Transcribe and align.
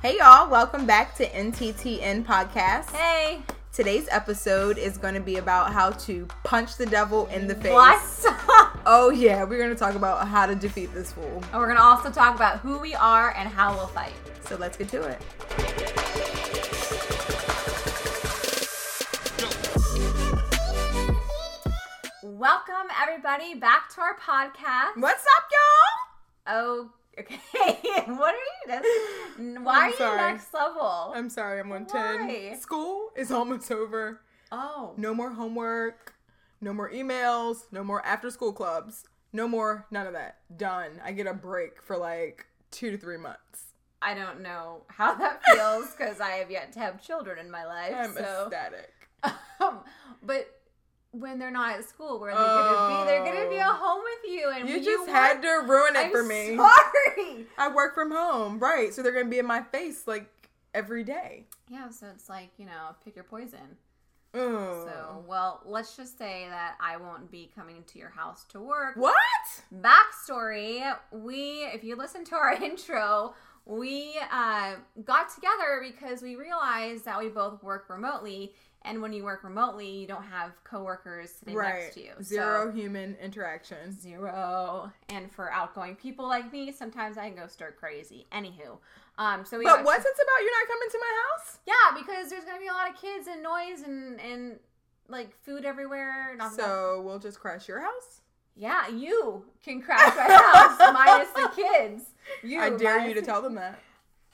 Hey 0.00 0.16
y'all, 0.16 0.48
welcome 0.48 0.86
back 0.86 1.14
to 1.16 1.28
NTTN 1.28 2.24
Podcast. 2.24 2.90
Hey. 2.90 3.42
Today's 3.70 4.08
episode 4.10 4.78
is 4.78 4.96
going 4.96 5.12
to 5.12 5.20
be 5.20 5.36
about 5.36 5.74
how 5.74 5.90
to 5.90 6.26
punch 6.42 6.78
the 6.78 6.86
devil 6.86 7.26
in 7.26 7.46
the 7.46 7.54
face. 7.54 7.72
What? 7.72 8.00
Oh 8.86 9.10
yeah, 9.10 9.44
we're 9.44 9.58
going 9.58 9.70
to 9.70 9.76
talk 9.76 9.94
about 9.94 10.26
how 10.26 10.46
to 10.46 10.54
defeat 10.54 10.94
this 10.94 11.12
fool. 11.12 11.42
and 11.52 11.60
we're 11.60 11.68
gonna 11.68 11.80
also 11.80 12.10
talk 12.10 12.34
about 12.34 12.60
who 12.60 12.78
we 12.78 12.94
are 12.94 13.34
and 13.36 13.48
how 13.48 13.74
we'll 13.74 13.86
fight. 13.86 14.12
So 14.46 14.56
let's 14.56 14.78
get 14.78 14.88
to 14.88 15.02
it. 15.02 16.63
Welcome 22.44 22.90
everybody 23.02 23.54
back 23.54 23.88
to 23.94 24.02
our 24.02 24.18
podcast. 24.18 25.00
What's 25.00 25.24
up, 25.24 25.44
y'all? 25.50 26.54
Oh, 26.54 26.90
okay. 27.18 27.40
what 28.12 28.34
are 28.34 28.36
you? 28.36 28.66
That's, 28.66 28.86
why 29.64 29.86
I'm 29.86 29.92
are 29.94 29.96
sorry. 29.96 30.20
you 30.20 30.26
next 30.34 30.52
level? 30.52 31.14
I'm 31.16 31.30
sorry, 31.30 31.58
I'm 31.58 31.72
on 31.72 31.86
Why? 31.86 32.50
10. 32.50 32.60
School 32.60 33.12
is 33.16 33.32
almost 33.32 33.72
over. 33.72 34.20
oh, 34.52 34.92
No 34.98 35.14
more 35.14 35.30
homework, 35.30 36.12
no 36.60 36.74
more 36.74 36.90
emails, 36.90 37.60
no 37.72 37.82
more 37.82 38.04
after 38.04 38.30
school 38.30 38.52
clubs, 38.52 39.04
no 39.32 39.48
more 39.48 39.86
none 39.90 40.06
of 40.06 40.12
that. 40.12 40.40
Done. 40.54 41.00
I 41.02 41.12
get 41.12 41.26
a 41.26 41.32
break 41.32 41.80
for 41.80 41.96
like 41.96 42.44
two 42.70 42.90
to 42.90 42.98
three 42.98 43.16
months. 43.16 43.72
I 44.02 44.12
don't 44.12 44.42
know 44.42 44.82
how 44.88 45.14
that 45.14 45.42
feels 45.46 45.92
because 45.92 46.20
I 46.20 46.32
have 46.32 46.50
yet 46.50 46.72
to 46.74 46.78
have 46.80 47.02
children 47.02 47.38
in 47.38 47.50
my 47.50 47.64
life. 47.64 47.94
I'm 47.96 48.12
so, 48.12 48.48
ecstatic. 48.48 48.92
um, 49.62 49.80
but 50.22 50.46
when 51.18 51.38
they're 51.38 51.50
not 51.50 51.78
at 51.78 51.88
school, 51.88 52.18
where 52.20 52.32
are 52.32 52.34
they 52.38 52.44
gonna 52.70 53.04
be? 53.04 53.10
They're 53.10 53.24
gonna 53.34 53.50
be 53.50 53.58
at 53.58 53.68
Oh. 53.68 53.72
home 53.74 54.02
with 54.02 54.32
you, 54.32 54.50
and 54.50 54.68
You 54.68 54.82
just 54.84 55.00
work- 55.06 55.08
had 55.10 55.42
to 55.42 55.48
ruin 55.66 55.96
it 55.96 56.06
I'm 56.06 56.10
for 56.10 56.22
me. 56.22 56.56
Sorry. 56.56 57.46
I 57.58 57.68
work 57.72 57.94
from 57.94 58.10
home, 58.10 58.58
right? 58.58 58.92
So 58.92 59.02
they're 59.02 59.12
gonna 59.12 59.24
be 59.26 59.38
in 59.38 59.46
my 59.46 59.62
face 59.62 60.06
like 60.06 60.28
every 60.74 61.04
day. 61.04 61.46
Yeah, 61.68 61.88
so 61.90 62.06
it's 62.14 62.28
like 62.28 62.50
you 62.58 62.66
know, 62.66 62.94
pick 63.04 63.14
your 63.14 63.24
poison. 63.24 63.76
So, 64.36 65.24
well, 65.28 65.60
let's 65.64 65.96
just 65.96 66.18
say 66.18 66.46
that 66.50 66.74
I 66.80 66.96
won't 66.96 67.30
be 67.30 67.52
coming 67.54 67.84
to 67.86 67.98
your 68.00 68.08
house 68.08 68.44
to 68.48 68.60
work. 68.60 68.96
what? 68.96 69.14
Backstory: 69.72 70.82
We, 71.12 71.64
if 71.72 71.84
you 71.84 71.94
listen 71.96 72.24
to 72.24 72.34
our 72.34 72.52
intro, 72.62 73.34
we 73.64 74.18
uh, 74.32 74.72
got 75.04 75.32
together 75.34 75.80
because 75.82 76.20
we 76.20 76.34
realized 76.36 77.04
that 77.04 77.18
we 77.18 77.28
both 77.28 77.62
work 77.62 77.88
remotely, 77.88 78.54
and 78.84 79.00
when 79.00 79.12
you 79.12 79.24
work 79.24 79.42
remotely, 79.44 79.88
you 79.88 80.06
don't 80.06 80.24
have 80.24 80.52
coworkers 80.64 81.30
sitting 81.32 81.54
Right. 81.54 81.82
next 81.84 81.94
to 81.94 82.02
you. 82.02 82.12
Zero 82.22 82.66
So, 82.66 82.72
human 82.72 83.16
interaction. 83.16 83.90
zero. 83.92 84.92
And 85.08 85.30
for 85.32 85.50
outgoing 85.52 85.96
people 85.96 86.26
like 86.28 86.52
me, 86.52 86.70
sometimes 86.72 87.16
I 87.18 87.28
can 87.28 87.36
go 87.36 87.46
stir 87.46 87.72
crazy. 87.72 88.26
Anywho, 88.32 88.78
um, 89.18 89.44
so 89.44 89.58
we 89.58 89.64
But 89.64 89.84
what's 89.84 90.04
it 90.04 90.12
about? 90.14 90.42
You're 90.42 90.60
not 90.60 90.68
coming 90.68 90.88
to 90.90 90.98
my 91.00 91.22
house? 91.32 91.58
Yeah, 91.66 91.98
because 91.98 92.30
there's 92.30 92.44
gonna 92.44 92.60
be 92.60 92.66
a 92.68 92.72
lot 92.72 92.90
of 92.90 92.96
kids 93.00 93.26
and 93.26 93.42
noise 93.42 93.82
and 93.82 94.20
and 94.20 94.58
like 95.08 95.34
food 95.44 95.64
everywhere. 95.64 96.36
So 96.56 97.02
we'll 97.04 97.18
just 97.18 97.38
crash 97.40 97.68
your 97.68 97.80
house. 97.80 98.20
yeah, 98.56 98.88
you 98.88 99.44
can 99.62 99.82
crash 99.82 100.14
my 100.16 100.32
house 100.34 100.78
minus 100.94 101.30
the 101.30 101.48
kids. 101.54 102.04
You, 102.42 102.60
I 102.60 102.70
dare 102.70 103.06
you 103.06 103.14
to 103.14 103.22
tell 103.22 103.42
them 103.42 103.54
that. 103.56 103.78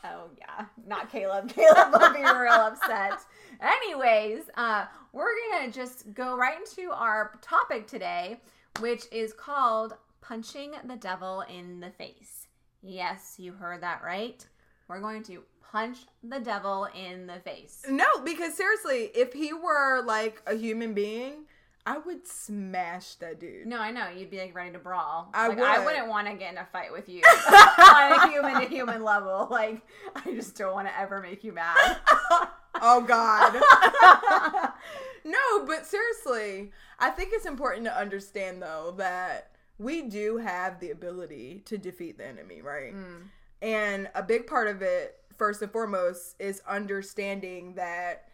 Oh 0.04 0.30
yeah, 0.38 0.66
not 0.86 1.10
Caleb. 1.10 1.48
Caleb 1.54 1.92
will 1.92 2.12
be 2.14 2.20
real 2.22 2.52
upset. 2.52 3.18
Anyways, 3.60 4.44
uh, 4.54 4.86
we're 5.12 5.32
gonna 5.50 5.70
just 5.70 6.12
go 6.14 6.36
right 6.36 6.58
into 6.58 6.90
our 6.90 7.38
topic 7.42 7.86
today, 7.86 8.40
which 8.80 9.04
is 9.12 9.32
called 9.32 9.94
punching 10.20 10.72
the 10.84 10.96
devil 10.96 11.42
in 11.42 11.80
the 11.80 11.90
face. 11.90 12.46
Yes, 12.82 13.34
you 13.38 13.52
heard 13.52 13.82
that 13.82 14.02
right. 14.02 14.46
We're 14.88 15.00
going 15.00 15.22
to 15.24 15.42
punch 15.70 15.98
the 16.22 16.40
devil 16.40 16.88
in 16.94 17.26
the 17.26 17.40
face. 17.40 17.84
No, 17.88 18.06
because 18.24 18.54
seriously, 18.54 19.10
if 19.14 19.32
he 19.32 19.52
were 19.52 20.02
like 20.04 20.42
a 20.46 20.54
human 20.54 20.94
being, 20.94 21.44
I 21.86 21.98
would 21.98 22.26
smash 22.26 23.14
that 23.16 23.40
dude. 23.40 23.66
No, 23.66 23.78
I 23.78 23.90
know 23.90 24.08
you'd 24.08 24.30
be 24.30 24.38
like 24.38 24.54
ready 24.54 24.72
to 24.72 24.78
brawl. 24.78 25.30
I 25.32 25.48
like, 25.48 25.58
I 25.58 25.84
wouldn't 25.84 26.08
want 26.08 26.28
to 26.28 26.34
get 26.34 26.52
in 26.52 26.58
a 26.58 26.66
fight 26.66 26.92
with 26.92 27.08
you 27.08 27.22
on 27.48 28.12
a 28.12 28.28
human 28.28 28.60
to 28.60 28.68
human 28.68 29.02
level. 29.02 29.48
Like 29.50 29.82
I 30.14 30.32
just 30.32 30.56
don't 30.56 30.74
want 30.74 30.88
to 30.88 30.98
ever 30.98 31.20
make 31.20 31.42
you 31.42 31.52
mad. 31.52 31.96
Oh 32.74 33.00
God. 33.02 33.54
no, 35.24 35.66
but 35.66 35.86
seriously, 35.86 36.72
I 36.98 37.10
think 37.10 37.30
it's 37.32 37.46
important 37.46 37.84
to 37.86 37.96
understand 37.96 38.62
though 38.62 38.94
that 38.98 39.50
we 39.78 40.02
do 40.02 40.36
have 40.38 40.78
the 40.80 40.90
ability 40.90 41.62
to 41.66 41.78
defeat 41.78 42.18
the 42.18 42.26
enemy, 42.26 42.60
right? 42.62 42.94
Mm. 42.94 43.22
And 43.62 44.08
a 44.14 44.22
big 44.22 44.46
part 44.46 44.68
of 44.68 44.82
it, 44.82 45.16
first 45.36 45.62
and 45.62 45.70
foremost, 45.72 46.36
is 46.38 46.62
understanding 46.68 47.74
that 47.74 48.28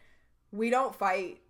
we 0.53 0.71
don't 0.71 0.95
fight 0.95 1.41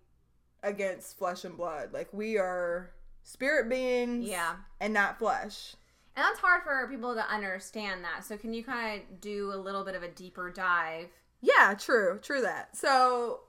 against 0.63 1.17
flesh 1.17 1.43
and 1.45 1.57
blood. 1.57 1.93
Like 1.93 2.11
we 2.13 2.37
are 2.37 2.91
spirit 3.23 3.69
beings 3.69 4.27
Yeah. 4.27 4.55
and 4.79 4.93
not 4.93 5.19
flesh. 5.19 5.75
And 6.15 6.23
that's 6.23 6.39
hard 6.39 6.63
for 6.63 6.87
people 6.89 7.13
to 7.13 7.21
understand 7.31 8.03
that. 8.03 8.25
So 8.25 8.37
can 8.37 8.51
you 8.53 8.63
kind 8.63 9.01
of 9.01 9.21
do 9.21 9.51
a 9.53 9.55
little 9.57 9.83
bit 9.83 9.93
of 9.95 10.01
a 10.01 10.07
deeper 10.07 10.49
dive? 10.49 11.09
Yeah, 11.41 11.73
true, 11.77 12.19
true 12.21 12.41
that. 12.41 12.75
So 12.75 13.41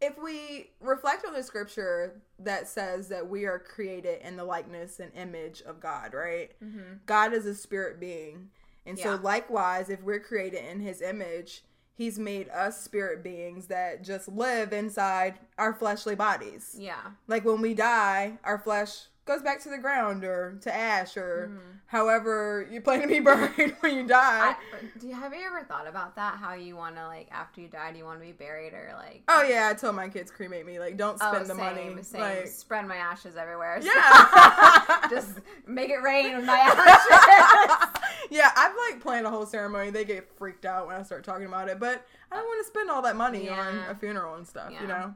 if 0.00 0.18
we 0.22 0.70
reflect 0.80 1.24
on 1.24 1.32
the 1.32 1.42
scripture 1.42 2.20
that 2.38 2.68
says 2.68 3.08
that 3.08 3.28
we 3.28 3.44
are 3.46 3.58
created 3.58 4.20
in 4.22 4.36
the 4.36 4.44
likeness 4.44 5.00
and 5.00 5.12
image 5.14 5.62
of 5.62 5.80
God, 5.80 6.12
right? 6.12 6.52
Mm-hmm. 6.62 6.96
God 7.06 7.32
is 7.32 7.46
a 7.46 7.54
spirit 7.54 7.98
being. 7.98 8.50
And 8.86 8.98
so 8.98 9.14
likewise, 9.16 9.88
if 9.88 10.02
we're 10.02 10.20
created 10.20 10.62
in 10.70 10.80
his 10.80 11.00
image, 11.00 11.64
he's 11.96 12.18
made 12.18 12.48
us 12.50 12.82
spirit 12.82 13.22
beings 13.22 13.66
that 13.68 14.02
just 14.02 14.28
live 14.28 14.72
inside 14.72 15.38
our 15.58 15.72
fleshly 15.72 16.14
bodies. 16.14 16.76
Yeah. 16.78 17.00
Like 17.28 17.44
when 17.44 17.60
we 17.60 17.74
die, 17.74 18.38
our 18.44 18.58
flesh 18.58 19.06
goes 19.26 19.40
back 19.40 19.58
to 19.62 19.70
the 19.70 19.78
ground 19.78 20.22
or 20.22 20.58
to 20.60 20.74
ash 20.74 21.16
or 21.16 21.48
Mhm. 21.50 21.78
however 21.86 22.66
you 22.70 22.82
plan 22.82 23.00
to 23.00 23.06
be 23.08 23.20
buried 23.20 23.74
when 23.80 23.94
you 23.96 24.06
die. 24.06 24.50
I, 24.50 24.56
do 25.00 25.08
you 25.08 25.14
have 25.14 25.32
you 25.32 25.40
ever 25.46 25.64
thought 25.64 25.86
about 25.86 26.14
that? 26.16 26.34
How 26.36 26.52
you 26.52 26.76
want 26.76 26.96
to 26.96 27.06
like 27.06 27.28
after 27.30 27.62
you 27.62 27.68
die, 27.68 27.90
do 27.92 27.98
you 27.98 28.04
want 28.04 28.20
to 28.20 28.26
be 28.26 28.32
buried 28.32 28.74
or 28.74 28.92
like? 28.98 29.22
Oh 29.28 29.42
yeah, 29.42 29.68
I 29.70 29.74
told 29.74 29.96
my 29.96 30.08
kids 30.10 30.30
cremate 30.30 30.66
me. 30.66 30.78
Like, 30.78 30.98
don't 30.98 31.16
Oh, 31.22 31.32
spend 31.32 31.46
the 31.46 31.54
same, 31.54 31.56
money. 31.92 32.02
Same. 32.02 32.20
Like, 32.20 32.48
Spread 32.48 32.86
my 32.86 32.96
ashes 32.96 33.34
everywhere. 33.36 33.78
yeah, 33.80 35.06
just 35.10 35.38
make 35.66 35.88
it 35.88 36.02
rain 36.02 36.36
with 36.36 36.44
my 36.44 36.58
ashes. 36.58 38.00
Yeah. 38.30 38.50
I've 38.56 38.74
like 38.90 39.00
planned 39.02 39.26
a 39.26 39.30
whole 39.30 39.46
ceremony. 39.46 39.90
They 39.90 40.04
get 40.04 40.28
freaked 40.36 40.64
out 40.64 40.86
when 40.86 40.96
I 40.96 41.02
start 41.02 41.24
talking 41.24 41.46
about 41.46 41.68
it, 41.68 41.78
but 41.80 42.06
I 42.32 42.36
don't 42.36 42.44
want 42.46 42.64
to 42.64 42.70
spend 42.70 42.90
all 42.90 43.02
that 43.02 43.16
money 43.16 43.48
on 43.48 43.78
a 43.88 43.94
funeral 43.94 44.34
and 44.36 44.46
stuff. 44.46 44.72
You 44.80 44.86
know. 44.86 45.14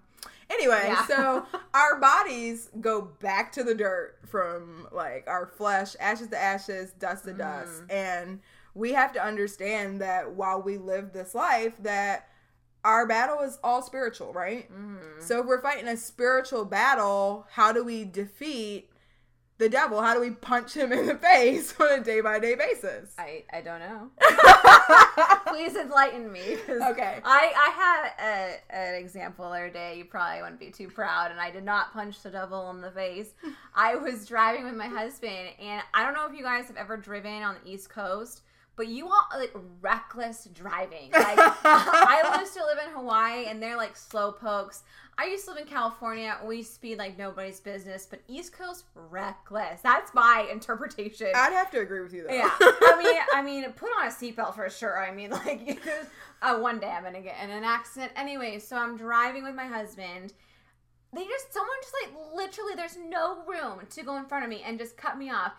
Anyway, 0.50 0.82
Yeah. 0.86 1.06
so 1.06 1.47
our 1.74 1.98
bodies 2.00 2.70
go 2.80 3.02
back 3.02 3.52
to 3.52 3.62
the 3.64 3.74
dirt 3.74 4.16
from 4.26 4.88
like 4.92 5.24
our 5.28 5.47
flesh, 5.47 5.94
ashes 6.00 6.28
to 6.28 6.38
ashes, 6.41 6.92
dust 6.92 7.24
to 7.24 7.32
dust, 7.34 7.82
Mm. 7.86 7.92
and 7.92 8.41
we 8.74 8.92
have 8.92 9.12
to 9.12 9.22
understand 9.24 10.00
that 10.00 10.30
while 10.32 10.62
we 10.62 10.78
live 10.78 11.12
this 11.12 11.34
life, 11.34 11.74
that 11.82 12.28
our 12.84 13.06
battle 13.06 13.41
is 13.41 13.58
all 13.64 13.82
spiritual, 13.82 14.32
right? 14.32 14.70
Mhm. 14.72 15.20
So 15.20 15.41
if 15.41 15.47
we're 15.47 15.60
fighting 15.60 15.88
a 15.88 15.97
spiritual 15.97 16.64
battle, 16.64 17.47
how 17.50 17.72
do 17.72 17.82
we 17.84 18.04
defeat 18.04 18.88
the 19.58 19.69
devil? 19.69 20.00
How 20.00 20.14
do 20.14 20.20
we 20.20 20.30
punch 20.30 20.74
him 20.74 20.92
in 20.92 21.06
the 21.06 21.16
face 21.16 21.74
on 21.80 22.00
a 22.00 22.02
day 22.02 22.20
by 22.20 22.38
day 22.38 22.54
basis? 22.54 23.12
I 23.19 23.44
I 23.52 23.60
don't 23.60 23.80
know. 23.80 24.10
Please 25.46 25.76
enlighten 25.76 26.32
me. 26.32 26.56
Okay. 26.69 27.19
I 27.24 27.52
I 27.56 27.70
had 27.70 28.10
a, 28.18 28.74
an 28.74 28.94
example 28.94 29.47
the 29.50 29.56
other 29.56 29.70
day. 29.70 29.98
You 29.98 30.04
probably 30.04 30.42
wouldn't 30.42 30.60
be 30.60 30.70
too 30.70 30.88
proud, 30.88 31.30
and 31.30 31.41
I 31.41 31.50
did 31.50 31.64
not 31.64 31.92
punch 31.92 32.22
the 32.22 32.30
devil 32.30 32.70
in 32.70 32.80
the 32.80 32.91
face. 32.91 33.34
I 33.74 33.97
was 33.97 34.26
driving 34.26 34.64
with 34.64 34.74
my 34.74 34.88
husband, 34.88 35.50
and 35.60 35.82
I 35.92 36.04
don't 36.04 36.14
know 36.14 36.26
if 36.26 36.36
you 36.36 36.42
guys 36.42 36.66
have 36.68 36.76
ever 36.76 36.97
driven 36.97 37.42
on 37.42 37.56
the 37.62 37.70
East 37.70 37.91
Coast. 37.91 38.42
But 38.78 38.86
you 38.86 39.07
want 39.07 39.27
like 39.36 39.53
reckless 39.80 40.48
driving. 40.54 41.10
Like 41.13 41.36
I 41.36 42.36
used 42.41 42.54
to 42.54 42.65
live 42.65 42.78
in 42.86 42.95
Hawaii, 42.95 43.47
and 43.47 43.60
they're 43.60 43.77
like 43.77 43.97
slow 43.97 44.30
pokes. 44.30 44.84
I 45.19 45.27
used 45.27 45.45
to 45.47 45.51
live 45.51 45.63
in 45.63 45.66
California. 45.66 46.39
We 46.45 46.63
speed 46.63 46.97
like 46.97 47.19
nobody's 47.19 47.59
business, 47.59 48.07
but 48.09 48.21
East 48.28 48.53
Coast 48.53 48.84
reckless. 48.95 49.80
That's 49.83 50.15
my 50.15 50.48
interpretation. 50.51 51.33
I'd 51.34 51.53
have 51.53 51.72
to 51.72 51.80
agree 51.80 52.03
with 52.03 52.15
you 52.15 52.22
though. 52.22 52.33
Yeah, 52.33 52.51
I 52.60 53.03
mean, 53.03 53.21
I 53.34 53.42
mean, 53.42 53.72
put 53.72 53.91
on 53.98 54.07
a 54.07 54.10
seatbelt 54.10 54.54
for 54.54 54.71
sure. 54.71 55.04
I 55.04 55.13
mean, 55.13 55.31
like, 55.31 55.81
uh, 56.42 56.59
one 56.59 56.78
day 56.78 56.86
I'm 56.86 57.03
gonna 57.03 57.21
get 57.21 57.34
in 57.42 57.51
an 57.51 57.65
accident. 57.65 58.13
Anyway, 58.15 58.60
so 58.60 58.77
I'm 58.77 58.97
driving 58.97 59.42
with 59.42 59.57
my 59.57 59.66
husband. 59.66 60.34
They 61.13 61.24
just, 61.24 61.53
someone 61.53 61.77
just 61.83 61.95
like 62.04 62.15
literally, 62.33 62.74
there's 62.77 62.97
no 62.97 63.42
room 63.45 63.81
to 63.91 64.03
go 64.04 64.19
in 64.19 64.27
front 64.27 64.45
of 64.45 64.51
me 64.51 64.63
and 64.65 64.78
just 64.78 64.97
cut 64.97 65.19
me 65.19 65.31
off. 65.31 65.54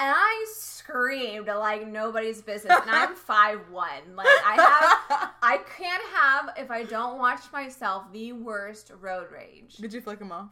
And 0.00 0.08
I 0.16 0.46
screamed 0.54 1.46
like 1.46 1.86
nobody's 1.86 2.40
business. 2.40 2.72
And 2.80 2.90
I'm 2.90 3.14
five 3.14 3.60
one. 3.70 4.16
Like 4.16 4.26
I 4.26 4.54
have, 4.56 5.30
I 5.42 5.58
can't 5.76 6.02
have 6.14 6.54
if 6.56 6.70
I 6.70 6.84
don't 6.84 7.18
watch 7.18 7.52
myself 7.52 8.04
the 8.10 8.32
worst 8.32 8.90
road 8.98 9.26
rage. 9.30 9.76
Did 9.76 9.92
you 9.92 10.00
flick 10.00 10.18
him 10.18 10.32
off? 10.32 10.48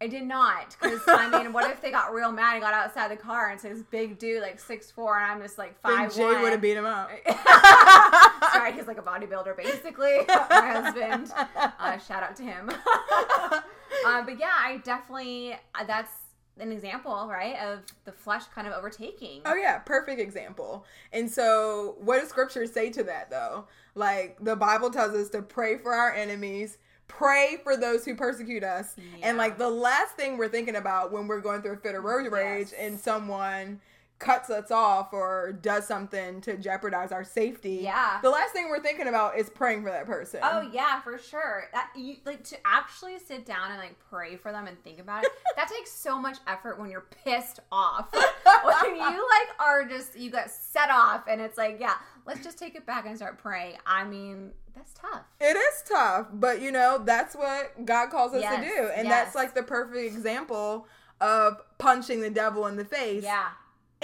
I 0.00 0.06
did 0.06 0.24
not, 0.24 0.76
because 0.80 1.00
I 1.08 1.42
mean, 1.42 1.52
what 1.52 1.70
if 1.70 1.80
they 1.80 1.90
got 1.90 2.12
real 2.12 2.30
mad 2.30 2.54
and 2.54 2.62
got 2.62 2.74
outside 2.74 3.10
the 3.10 3.16
car 3.16 3.50
and 3.50 3.60
said 3.60 3.74
this 3.74 3.82
big 3.82 4.18
dude 4.18 4.42
like 4.42 4.60
six 4.60 4.92
four 4.92 5.18
and 5.18 5.30
I'm 5.30 5.40
just 5.42 5.58
like 5.58 5.80
Then 5.82 5.96
five 5.96 6.14
Jay 6.14 6.40
would 6.40 6.52
have 6.52 6.60
beat 6.60 6.76
him 6.76 6.84
up. 6.84 7.10
Sorry, 8.52 8.72
he's 8.74 8.86
like 8.86 8.98
a 8.98 9.02
bodybuilder 9.02 9.56
basically. 9.56 10.18
My 10.28 10.82
husband. 10.82 11.32
Uh, 11.34 11.98
shout 11.98 12.22
out 12.22 12.36
to 12.36 12.44
him. 12.44 12.70
uh, 12.70 14.22
but 14.24 14.38
yeah, 14.38 14.52
I 14.56 14.80
definitely 14.84 15.56
that's 15.84 16.12
an 16.58 16.70
example, 16.72 17.26
right, 17.30 17.56
of 17.58 17.80
the 18.04 18.12
flesh 18.12 18.44
kind 18.54 18.66
of 18.66 18.72
overtaking. 18.74 19.42
Oh 19.44 19.54
yeah, 19.54 19.78
perfect 19.78 20.20
example. 20.20 20.84
And 21.12 21.30
so, 21.30 21.96
what 21.98 22.20
does 22.20 22.28
Scripture 22.28 22.66
say 22.66 22.90
to 22.90 23.02
that 23.04 23.30
though? 23.30 23.66
Like 23.94 24.38
the 24.40 24.56
Bible 24.56 24.90
tells 24.90 25.14
us 25.14 25.28
to 25.30 25.42
pray 25.42 25.78
for 25.78 25.92
our 25.92 26.12
enemies, 26.12 26.78
pray 27.08 27.58
for 27.62 27.76
those 27.76 28.04
who 28.04 28.14
persecute 28.14 28.64
us, 28.64 28.94
and 29.22 29.36
like 29.36 29.58
the 29.58 29.68
last 29.70 30.14
thing 30.16 30.36
we're 30.36 30.48
thinking 30.48 30.76
about 30.76 31.12
when 31.12 31.26
we're 31.26 31.40
going 31.40 31.62
through 31.62 31.72
a 31.74 31.76
fit 31.76 31.94
of 31.94 32.04
road 32.04 32.30
rage 32.32 32.68
Yes. 32.70 32.74
and 32.78 32.98
someone 32.98 33.80
cuts 34.18 34.48
us 34.48 34.70
off 34.70 35.12
or 35.12 35.52
does 35.52 35.86
something 35.86 36.40
to 36.40 36.56
jeopardize 36.56 37.12
our 37.12 37.24
safety. 37.24 37.80
Yeah. 37.82 38.20
The 38.22 38.30
last 38.30 38.52
thing 38.52 38.68
we're 38.68 38.82
thinking 38.82 39.08
about 39.08 39.36
is 39.36 39.50
praying 39.50 39.82
for 39.82 39.90
that 39.90 40.06
person. 40.06 40.40
Oh 40.42 40.68
yeah, 40.72 41.00
for 41.00 41.18
sure. 41.18 41.64
That 41.72 41.90
you 41.96 42.16
like 42.24 42.44
to 42.44 42.56
actually 42.64 43.18
sit 43.18 43.44
down 43.44 43.70
and 43.70 43.78
like 43.78 43.96
pray 44.10 44.36
for 44.36 44.52
them 44.52 44.66
and 44.66 44.82
think 44.82 45.00
about 45.00 45.24
it. 45.24 45.30
that 45.56 45.68
takes 45.68 45.90
so 45.90 46.18
much 46.18 46.38
effort 46.46 46.78
when 46.78 46.90
you're 46.90 47.06
pissed 47.24 47.60
off. 47.72 48.12
when 48.12 48.96
you 48.96 49.02
like 49.02 49.60
are 49.60 49.84
just 49.84 50.16
you 50.18 50.30
got 50.30 50.50
set 50.50 50.90
off 50.90 51.24
and 51.28 51.40
it's 51.40 51.58
like, 51.58 51.78
yeah, 51.80 51.94
let's 52.26 52.42
just 52.42 52.58
take 52.58 52.76
it 52.76 52.86
back 52.86 53.06
and 53.06 53.16
start 53.16 53.38
praying. 53.38 53.76
I 53.84 54.04
mean, 54.04 54.52
that's 54.74 54.94
tough. 54.94 55.22
It 55.40 55.56
is 55.56 55.82
tough, 55.88 56.28
but 56.32 56.60
you 56.62 56.70
know, 56.72 57.02
that's 57.04 57.34
what 57.34 57.84
God 57.84 58.10
calls 58.10 58.32
us 58.32 58.42
Yes, 58.42 58.60
to 58.60 58.64
do. 58.64 58.88
And 58.94 59.08
yes. 59.08 59.24
that's 59.24 59.34
like 59.34 59.54
the 59.54 59.62
perfect 59.62 60.14
example 60.14 60.86
of 61.20 61.60
punching 61.78 62.20
the 62.20 62.30
devil 62.30 62.66
in 62.66 62.76
the 62.76 62.84
face 62.84 63.22
Yeah. 63.22 63.48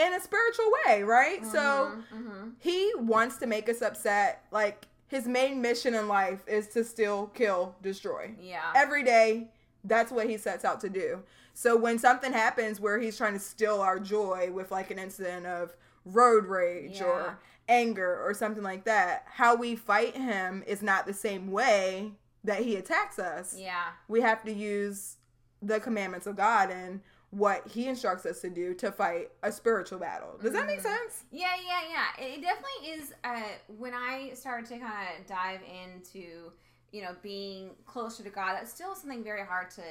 In 0.00 0.14
a 0.14 0.20
spiritual 0.20 0.66
way, 0.86 1.02
right? 1.02 1.44
So 1.44 1.92
hmm 2.12 2.50
he 2.58 2.92
wants 2.96 3.36
to 3.38 3.46
make 3.46 3.68
us 3.68 3.80
upset. 3.82 4.44
Like 4.50 4.86
his 5.08 5.26
main 5.26 5.60
mission 5.62 5.94
in 5.94 6.08
life 6.08 6.40
is 6.46 6.66
to 6.68 6.84
steal, 6.84 7.28
kill, 7.28 7.74
destroy. 7.82 8.32
yeah. 8.40 8.72
Every 8.74 9.02
day, 9.02 9.48
that's 9.84 10.12
what 10.12 10.28
he 10.28 10.36
sets 10.36 10.64
out 10.64 10.80
to 10.82 10.88
do. 10.90 11.22
So 11.54 11.76
when 11.76 11.98
something 11.98 12.32
happens 12.32 12.80
where 12.80 12.98
he's 12.98 13.16
trying 13.16 13.32
to 13.34 13.38
steal 13.40 13.80
our 13.80 13.98
joy 13.98 14.50
with 14.52 14.70
like 14.70 14.90
an 14.90 14.98
incident 14.98 15.46
of 15.46 15.74
road 16.04 16.46
rage 16.46 16.98
Yeah. 17.00 17.04
or 17.06 17.38
anger 17.68 18.20
or 18.24 18.34
something 18.34 18.62
like 18.62 18.84
that, 18.84 19.24
how 19.26 19.54
we 19.56 19.74
fight 19.76 20.16
him 20.16 20.62
is 20.66 20.82
not 20.82 21.06
the 21.06 21.14
same 21.14 21.50
way 21.50 22.12
that 22.44 22.60
he 22.62 22.76
attacks 22.76 23.18
us. 23.18 23.54
yeah. 23.58 23.90
We 24.08 24.20
have 24.22 24.42
to 24.44 24.52
use 24.52 25.16
the 25.62 25.80
commandments 25.80 26.26
of 26.26 26.36
God 26.36 26.70
and 26.70 27.00
what 27.30 27.66
he 27.68 27.86
instructs 27.86 28.26
us 28.26 28.40
to 28.40 28.50
do 28.50 28.74
to 28.74 28.90
fight 28.90 29.30
a 29.42 29.52
spiritual 29.52 29.98
battle. 29.98 30.36
Does 30.42 30.52
that 30.52 30.66
make 30.66 30.80
Mhm. 30.80 30.82
sense? 30.82 31.24
Yeah, 31.30 31.54
yeah, 31.64 31.80
yeah. 31.88 32.24
It 32.24 32.38
it 32.38 32.42
definitely 32.42 32.90
is. 32.90 33.14
Uh, 33.22 33.42
when 33.78 33.94
I 33.94 34.32
started 34.34 34.66
to 34.70 34.78
kind 34.78 35.08
of 35.20 35.26
dive 35.26 35.60
into, 35.62 36.52
you 36.90 37.02
know, 37.02 37.14
being 37.22 37.76
closer 37.86 38.24
to 38.24 38.30
God, 38.30 38.54
that's 38.54 38.72
still 38.72 38.94
something 38.96 39.22
very 39.22 39.44
hard 39.46 39.70
to 39.72 39.82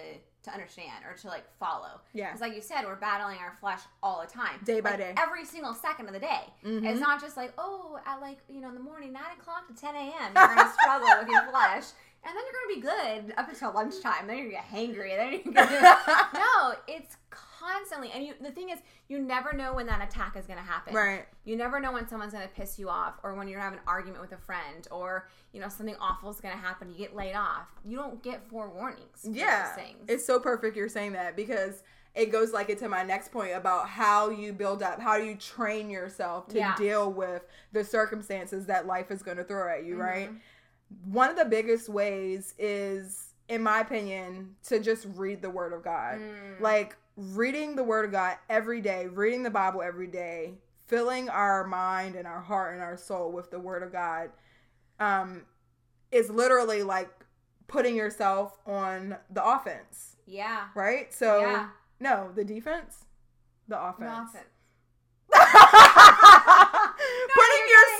to 0.44 0.51
understand 0.51 1.03
or 1.06 1.13
to 1.18 1.27
like 1.27 1.44
follow. 1.59 2.00
Yeah. 2.13 2.27
Because, 2.27 2.39
like 2.41 2.56
you 2.56 2.62
said, 2.62 2.86
we're 2.86 2.95
battling 2.95 3.39
our 3.39 3.51
flesh 3.59 3.81
all 4.01 4.21
the 4.21 4.27
time, 4.27 4.57
Day 4.63 4.80
by 4.80 4.92
Like, 4.92 5.00
day. 5.00 5.13
every 5.18 5.44
single 5.44 5.74
second 5.74 6.07
of 6.07 6.13
the 6.13 6.19
day. 6.19 6.53
Mhm. 6.63 6.85
It's 6.89 7.01
not 7.01 7.19
just 7.21 7.35
like, 7.35 7.51
oh, 7.57 8.00
at 8.06 8.19
like 8.21 8.38
you 8.50 8.62
know 8.62 8.69
in 8.69 8.74
the 8.74 8.80
morning, 8.81 9.12
nine 9.13 9.38
o'clock 9.39 9.68
to 9.68 9.74
ten 9.74 9.95
a.m. 9.95 10.33
You're 10.35 10.56
gonna 10.56 10.74
struggle 10.81 11.09
with 11.19 11.27
your 11.30 11.44
flesh, 11.51 11.85
and 12.24 12.35
then 12.35 12.44
you're 12.45 12.58
gonna 12.69 12.75
be 12.75 12.81
good 13.27 13.33
up 13.38 13.50
until 13.50 13.74
lunchtime. 13.74 14.27
Then 14.27 14.38
you're 14.38 14.51
gonna 14.51 14.63
get 14.63 14.69
hangry, 14.95 15.16
then 15.18 15.31
you're 15.44 15.54
gonna 15.54 15.98
no. 16.33 16.74
It's 16.88 17.18
constantly, 17.30 18.12
and 18.13 18.24
you. 18.25 18.33
The 18.42 18.51
thing 18.51 18.69
is, 18.69 18.80
you 19.07 19.19
never 19.19 19.54
know 19.54 19.74
when 19.74 19.86
that 19.88 20.01
attack 20.07 20.36
is 20.38 20.45
gonna 20.45 20.62
happen. 20.62 20.94
Right. 20.94 21.25
You 21.45 21.56
never 21.56 21.80
know 21.80 21.92
when 21.92 22.07
someone's 22.07 22.31
going 22.33 22.48
to 22.48 22.54
piss 22.54 22.77
you 22.77 22.89
off 22.89 23.16
or 23.24 23.33
when 23.33 23.48
you're 23.48 23.60
having 23.60 23.80
an 23.80 23.86
argument 23.88 24.21
with 24.21 24.31
a 24.33 24.38
friend 24.38 24.88
or, 24.92 25.27
you 25.51 25.60
know, 25.60 25.68
something 25.68 25.95
awful 26.00 26.30
is 26.30 26.39
going 26.39 26.54
to 26.54 26.62
happen. 26.62 26.92
You 26.92 26.98
get 26.98 27.16
laid 27.16 27.33
off. 27.33 27.66
You 27.83 27.98
don't 27.98 28.21
get 28.21 28.48
forewarnings. 28.51 29.21
for 29.24 29.30
Yeah. 29.31 29.75
It's 30.07 30.24
so 30.24 30.39
perfect 30.39 30.77
you're 30.77 30.89
saying 30.89 31.13
that 31.13 31.36
because 31.36 31.81
it 32.13 32.31
goes 32.31 32.51
like 32.54 32.69
into 32.69 32.88
my 32.88 33.01
next 33.01 33.31
point 33.31 33.54
about 33.56 33.88
how 33.89 34.30
you 34.30 34.54
build 34.54 34.83
up, 34.83 35.00
how 35.01 35.16
you 35.16 35.33
train 35.38 35.89
yourself 35.89 36.48
to 36.50 36.57
Yeah. 36.57 36.75
deal 36.75 37.12
with 37.12 37.42
the 37.71 37.83
circumstances 37.83 38.68
that 38.68 38.86
life 38.86 39.10
is 39.10 39.24
going 39.24 39.38
to 39.38 39.44
throw 39.44 39.68
at 39.75 39.83
you, 39.86 39.94
Mm-hmm. 39.94 40.01
right? 40.01 40.30
One 41.06 41.30
of 41.30 41.38
the 41.38 41.45
biggest 41.45 41.89
ways 41.89 42.53
is 42.57 43.33
in 43.47 43.63
my 43.63 43.80
opinion 43.80 44.56
to 44.68 44.80
just 44.80 45.07
read 45.15 45.41
the 45.41 45.50
word 45.50 45.74
of 45.74 45.83
God. 45.83 46.19
Mm. 46.19 46.62
Like 46.62 46.95
reading 47.15 47.75
the 47.75 47.83
word 47.83 48.06
of 48.06 48.12
God 48.12 48.38
every 48.50 48.81
day, 48.81 49.07
reading 49.07 49.44
the 49.44 49.50
Bible 49.50 49.81
every 49.81 50.07
day, 50.07 50.53
filling 50.88 51.30
our 51.30 51.65
mind 51.65 52.15
and 52.15 52.27
our 52.27 52.41
heart 52.41 52.74
and 52.74 52.83
our 52.83 52.97
soul 52.97 53.31
with 53.31 53.51
the 53.51 53.59
word 53.59 53.83
of 53.83 53.91
God 53.91 54.30
um 55.00 55.44
is 56.12 56.30
literally 56.30 56.83
like 56.83 57.09
putting 57.68 57.95
yourself 57.95 58.57
on 58.65 59.15
the 59.30 59.45
offense, 59.45 60.18
yeah. 60.25 60.65
right? 60.75 61.13
So 61.13 61.42
Yeah. 61.42 61.69
no, 62.00 62.31
the 62.35 62.44
defense, 62.44 63.06
the 63.68 63.80
offense. 63.81 64.30
offense. 64.30 64.45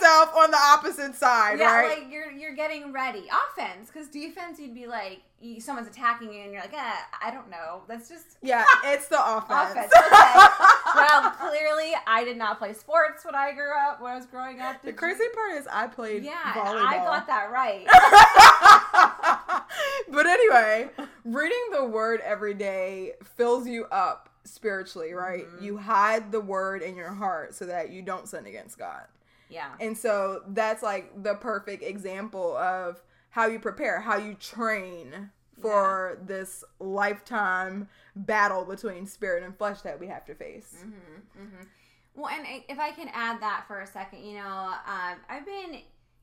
yourself 0.10 0.36
on 0.36 0.52
the 0.52 0.58
opposite 0.58 1.16
side, 1.16 1.60
Yeah, 1.60 1.76
right? 1.76 2.00
like 2.04 2.12
you're 2.12 2.32
you're 2.32 2.56
getting 2.56 2.92
ready. 2.92 3.24
Offense, 3.52 3.90
because 3.92 4.08
defense, 4.08 4.60
you'd 4.60 4.74
be 4.74 4.88
like, 4.88 5.22
you, 5.42 5.62
someone's 5.62 5.88
attacking 5.88 6.34
you, 6.34 6.42
and 6.42 6.52
you're 6.52 6.62
like, 6.62 6.74
eh, 6.74 6.96
I 7.24 7.32
don't 7.32 7.50
know. 7.50 7.82
That's 7.88 8.10
just 8.10 8.38
yeah, 8.42 8.66
it's 8.86 9.08
the 9.08 9.20
offense. 9.20 9.72
offense. 9.72 9.92
Okay. 9.98 10.48
well, 10.96 11.32
clearly, 11.32 11.94
I 12.08 12.24
did 12.26 12.38
not 12.38 12.58
play 12.60 12.74
sports 12.74 13.24
when 13.26 13.36
I 13.36 13.52
grew 13.54 13.72
up. 13.78 14.02
When 14.02 14.12
I 14.12 14.16
was 14.16 14.26
growing 14.26 14.60
up, 14.60 14.82
the 14.82 14.88
Did 14.88 14.92
you? 14.94 14.98
crazy 14.98 15.24
part 15.34 15.54
is 15.54 15.68
I 15.72 15.88
played 15.88 16.24
Yeah, 16.24 16.54
volleyball. 16.54 16.86
I 16.88 16.98
got 16.98 17.28
that 17.28 17.52
right. 17.52 17.86
but 20.12 20.26
anyway, 20.26 20.90
reading 21.24 21.58
the 21.72 21.86
word 21.86 22.22
every 22.22 22.54
day 22.54 23.14
fills 23.36 23.68
you 23.68 23.86
up 23.86 24.30
spiritually, 24.44 25.14
right? 25.14 25.46
Mhm. 25.48 25.62
You 25.62 25.78
hide 25.78 26.32
the 26.32 26.42
word 26.42 26.82
in 26.82 26.96
your 26.96 27.14
heart 27.14 27.54
so 27.56 27.66
that 27.66 27.92
you 27.92 28.02
don't 28.02 28.28
sin 28.28 28.46
against 28.46 28.78
God. 28.78 29.04
Yeah. 29.50 29.72
And 29.80 29.98
so 29.98 30.44
that's 30.48 30.84
like 30.84 31.24
the 31.24 31.36
perfect 31.36 31.84
example 31.84 32.56
of 32.58 33.02
how 33.32 33.48
you 33.48 33.60
prepare, 33.60 34.00
how 34.00 34.18
you 34.18 34.36
train 34.36 35.32
for 35.62 36.20
this 36.26 36.64
lifetime 36.80 37.88
battle 38.16 38.64
between 38.64 39.06
spirit 39.06 39.44
and 39.44 39.58
flesh 39.58 39.82
that 39.82 40.00
we 40.00 40.08
have 40.08 40.26
to 40.26 40.36
face. 40.36 40.78
Mm-hmm, 40.80 41.44
mm-hmm. 41.44 41.64
Well, 42.16 42.30
and 42.30 42.46
if 42.68 42.80
I 42.80 42.92
can 42.92 43.10
add 43.14 43.42
that 43.42 43.66
for 43.68 43.82
a 43.82 43.88
second, 43.88 44.24
you 44.24 44.36
know, 44.36 44.74
um, 44.86 45.18
I've 45.30 45.46
been, 45.46 45.80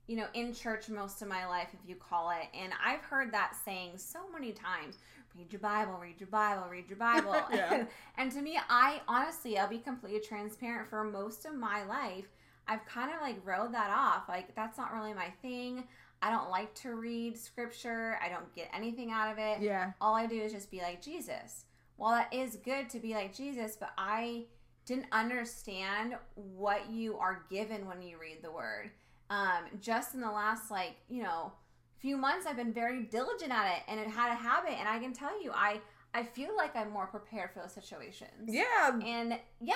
you 0.06 0.16
know, 0.16 0.26
in 0.34 0.52
church 0.54 0.88
most 0.88 1.22
of 1.22 1.28
my 1.28 1.46
life, 1.46 1.68
if 1.72 1.88
you 1.88 1.96
call 1.96 2.30
it, 2.30 2.48
and 2.58 2.72
I've 2.84 3.00
heard 3.00 3.32
that 3.32 3.56
saying 3.64 3.98
so 3.98 4.20
many 4.32 4.52
times. 4.52 4.98
Read 5.36 5.52
your 5.52 5.60
Bible, 5.60 5.98
read 6.00 6.18
your 6.18 6.28
Bible, 6.28 6.64
read 6.70 6.88
your 6.88 6.98
Bible. 6.98 7.36
Yeah. 7.52 7.84
and 8.18 8.32
to 8.32 8.40
me, 8.40 8.58
I 8.70 9.02
honestly, 9.06 9.58
I'll 9.58 9.68
be 9.68 9.78
completely 9.78 10.20
transparent. 10.20 10.88
For 10.88 11.04
most 11.04 11.44
of 11.44 11.54
my 11.54 11.84
life, 11.84 12.26
I've 12.68 12.84
kind 12.86 13.12
of 13.14 13.20
like 13.20 13.36
rode 13.44 13.72
that 13.74 13.90
off. 13.90 14.28
Like 14.28 14.54
that's 14.54 14.76
not 14.78 14.92
really 14.92 15.14
my 15.14 15.28
thing. 15.42 15.84
I 16.22 16.30
don't 16.30 16.50
like 16.50 16.74
to 16.76 16.94
read 16.94 17.36
scripture. 17.38 18.18
I 18.24 18.28
don't 18.28 18.52
get 18.54 18.68
anything 18.74 19.10
out 19.10 19.30
of 19.30 19.38
it 19.38 19.60
Yeah. 19.60 19.92
all 20.00 20.14
I 20.14 20.26
do 20.26 20.40
is 20.40 20.52
just 20.52 20.70
be 20.70 20.80
like 20.80 21.02
Jesus. 21.02 21.64
Well, 21.98 22.10
that 22.10 22.32
is 22.32 22.56
good 22.56 22.90
to 22.90 22.98
be 22.98 23.14
like 23.14 23.34
Jesus, 23.34 23.76
but 23.78 23.90
I 23.96 24.44
didn't 24.84 25.06
understand 25.12 26.16
what 26.34 26.90
you 26.90 27.16
are 27.18 27.44
given 27.50 27.86
when 27.86 28.02
you 28.02 28.18
read 28.18 28.38
the 28.42 28.50
word. 28.50 28.90
Um, 29.30 29.64
just 29.80 30.14
in 30.14 30.20
the 30.20 30.30
last 30.30 30.70
like 30.70 30.94
you 31.08 31.22
know 31.22 31.52
few 31.98 32.16
months, 32.16 32.46
I've 32.46 32.56
been 32.56 32.72
very 32.74 33.02
diligent 33.04 33.50
at 33.50 33.76
it, 33.78 33.82
and 33.88 33.98
it 33.98 34.06
had 34.06 34.30
a 34.30 34.34
habit. 34.34 34.72
And 34.78 34.86
I 34.88 34.98
can 34.98 35.12
tell 35.12 35.42
you, 35.42 35.50
I 35.54 35.80
I 36.16 36.22
feel 36.22 36.56
like 36.56 36.74
I'm 36.74 36.90
more 36.90 37.06
prepared 37.06 37.50
for 37.52 37.60
those 37.60 37.72
situations. 37.72 38.30
Yeah. 38.48 38.98
And 39.04 39.38
yeah, 39.60 39.74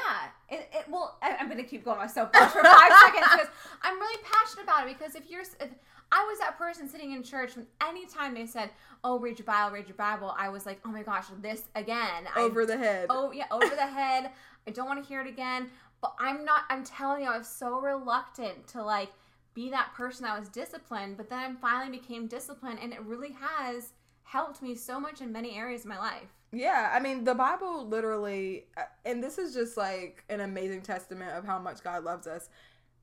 it, 0.49 0.71
it 0.73 0.87
well, 0.89 1.19
I, 1.23 1.37
I'm 1.39 1.49
gonna 1.51 1.63
keep 1.65 1.85
going 1.85 1.99
on 1.99 2.05
my 2.07 2.11
soapbox 2.11 2.53
for 2.53 2.63
five 2.63 2.93
seconds 3.05 3.27
because 3.31 3.49
I'm 3.83 3.99
really 3.99 4.23
passionate 4.25 4.63
about 4.65 4.89
it. 4.89 4.99
Because 4.99 5.15
if 5.15 5.29
you're, 5.31 5.43
if 5.43 5.69
I 6.11 6.25
was 6.25 6.39
that 6.39 6.57
person 6.57 6.89
sitting 6.89 7.13
in 7.13 7.23
church 7.23 7.57
when 7.57 7.67
anytime 7.83 8.33
they 8.35 8.47
said, 8.47 8.71
"Oh, 9.05 9.19
read 9.19 9.39
your 9.39 9.45
Bible, 9.45 9.75
read 9.75 9.87
your 9.87 9.97
Bible," 9.97 10.35
I 10.39 10.49
was 10.49 10.65
like, 10.65 10.81
"Oh 10.87 10.89
my 10.89 11.03
gosh, 11.03 11.27
this 11.43 11.65
again." 11.75 12.27
I- 12.35 12.41
Over 12.41 12.65
the 12.65 12.79
head. 12.79 13.09
oh 13.11 13.33
yeah, 13.33 13.45
over 13.51 13.69
the 13.69 13.87
head. 13.87 14.31
I 14.67 14.71
don't 14.71 14.87
want 14.87 15.03
to 15.03 15.07
hear 15.09 15.21
it 15.21 15.29
again. 15.29 15.69
But 16.01 16.15
I'm 16.19 16.47
not. 16.47 16.63
I'm 16.71 16.85
telling 16.85 17.25
you, 17.25 17.29
I 17.31 17.37
was 17.37 17.49
so 17.49 17.81
reluctant 17.81 18.67
to 18.69 18.83
like 18.83 19.13
be 19.53 19.69
that 19.71 19.93
person 19.95 20.25
that 20.25 20.41
was 20.41 20.49
disciplined. 20.49 21.19
But 21.19 21.29
then 21.29 21.39
I 21.39 21.61
finally 21.61 21.99
became 21.99 22.27
disciplined, 22.29 22.79
and 22.83 22.95
it 22.95 23.03
really 23.03 23.37
has 23.39 23.93
helped 24.31 24.63
me 24.63 24.77
so 24.77 25.01
much 25.01 25.21
in 25.21 25.33
many 25.33 25.57
areas 25.57 25.83
of 25.83 25.89
my 25.89 25.99
life. 25.99 26.29
Yeah, 26.53 26.91
I 26.93 27.01
mean, 27.01 27.25
the 27.25 27.35
Bible 27.35 27.87
literally, 27.87 28.67
uh, 28.77 28.83
and 29.05 29.23
this 29.23 29.39
is 29.39 29.55
just 29.55 29.77
like 29.77 30.25
an 30.29 30.41
amazing 30.41 30.83
testament 30.83 31.37
of 31.37 31.45
how 31.45 31.59
much 31.59 31.83
God 31.83 32.05
loves 32.05 32.29
us. 32.29 32.49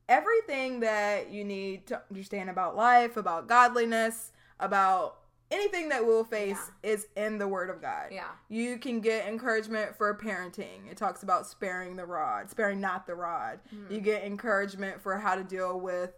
Everything 0.08 0.80
that 0.80 1.30
you 1.30 1.44
need 1.44 1.86
to 1.88 2.02
understand 2.10 2.50
about 2.50 2.78
life, 2.78 3.18
about 3.18 3.48
godliness, 3.48 4.32
about 4.62 5.18
anything 5.52 5.90
that 5.90 6.06
we'll 6.06 6.24
face 6.24 6.72
is 6.82 7.08
in 7.18 7.38
the 7.38 7.48
Word 7.48 7.70
of 7.70 7.82
God. 7.82 8.08
Yeah. 8.12 8.30
You 8.48 8.78
can 8.78 9.02
get 9.02 9.28
encouragement 9.28 9.98
for 9.98 10.18
parenting. 10.18 10.90
It 10.90 10.96
talks 10.96 11.24
about 11.24 11.46
sparing 11.46 11.98
the 11.98 12.06
rod, 12.06 12.50
sparing 12.50 12.80
not 12.80 13.06
the 13.06 13.16
rod. 13.16 13.60
Mm. 13.76 13.92
You 13.92 14.00
get 14.00 14.24
encouragement 14.24 15.02
for 15.02 15.18
how 15.18 15.36
to 15.36 15.44
deal 15.44 15.78
with 15.78 16.12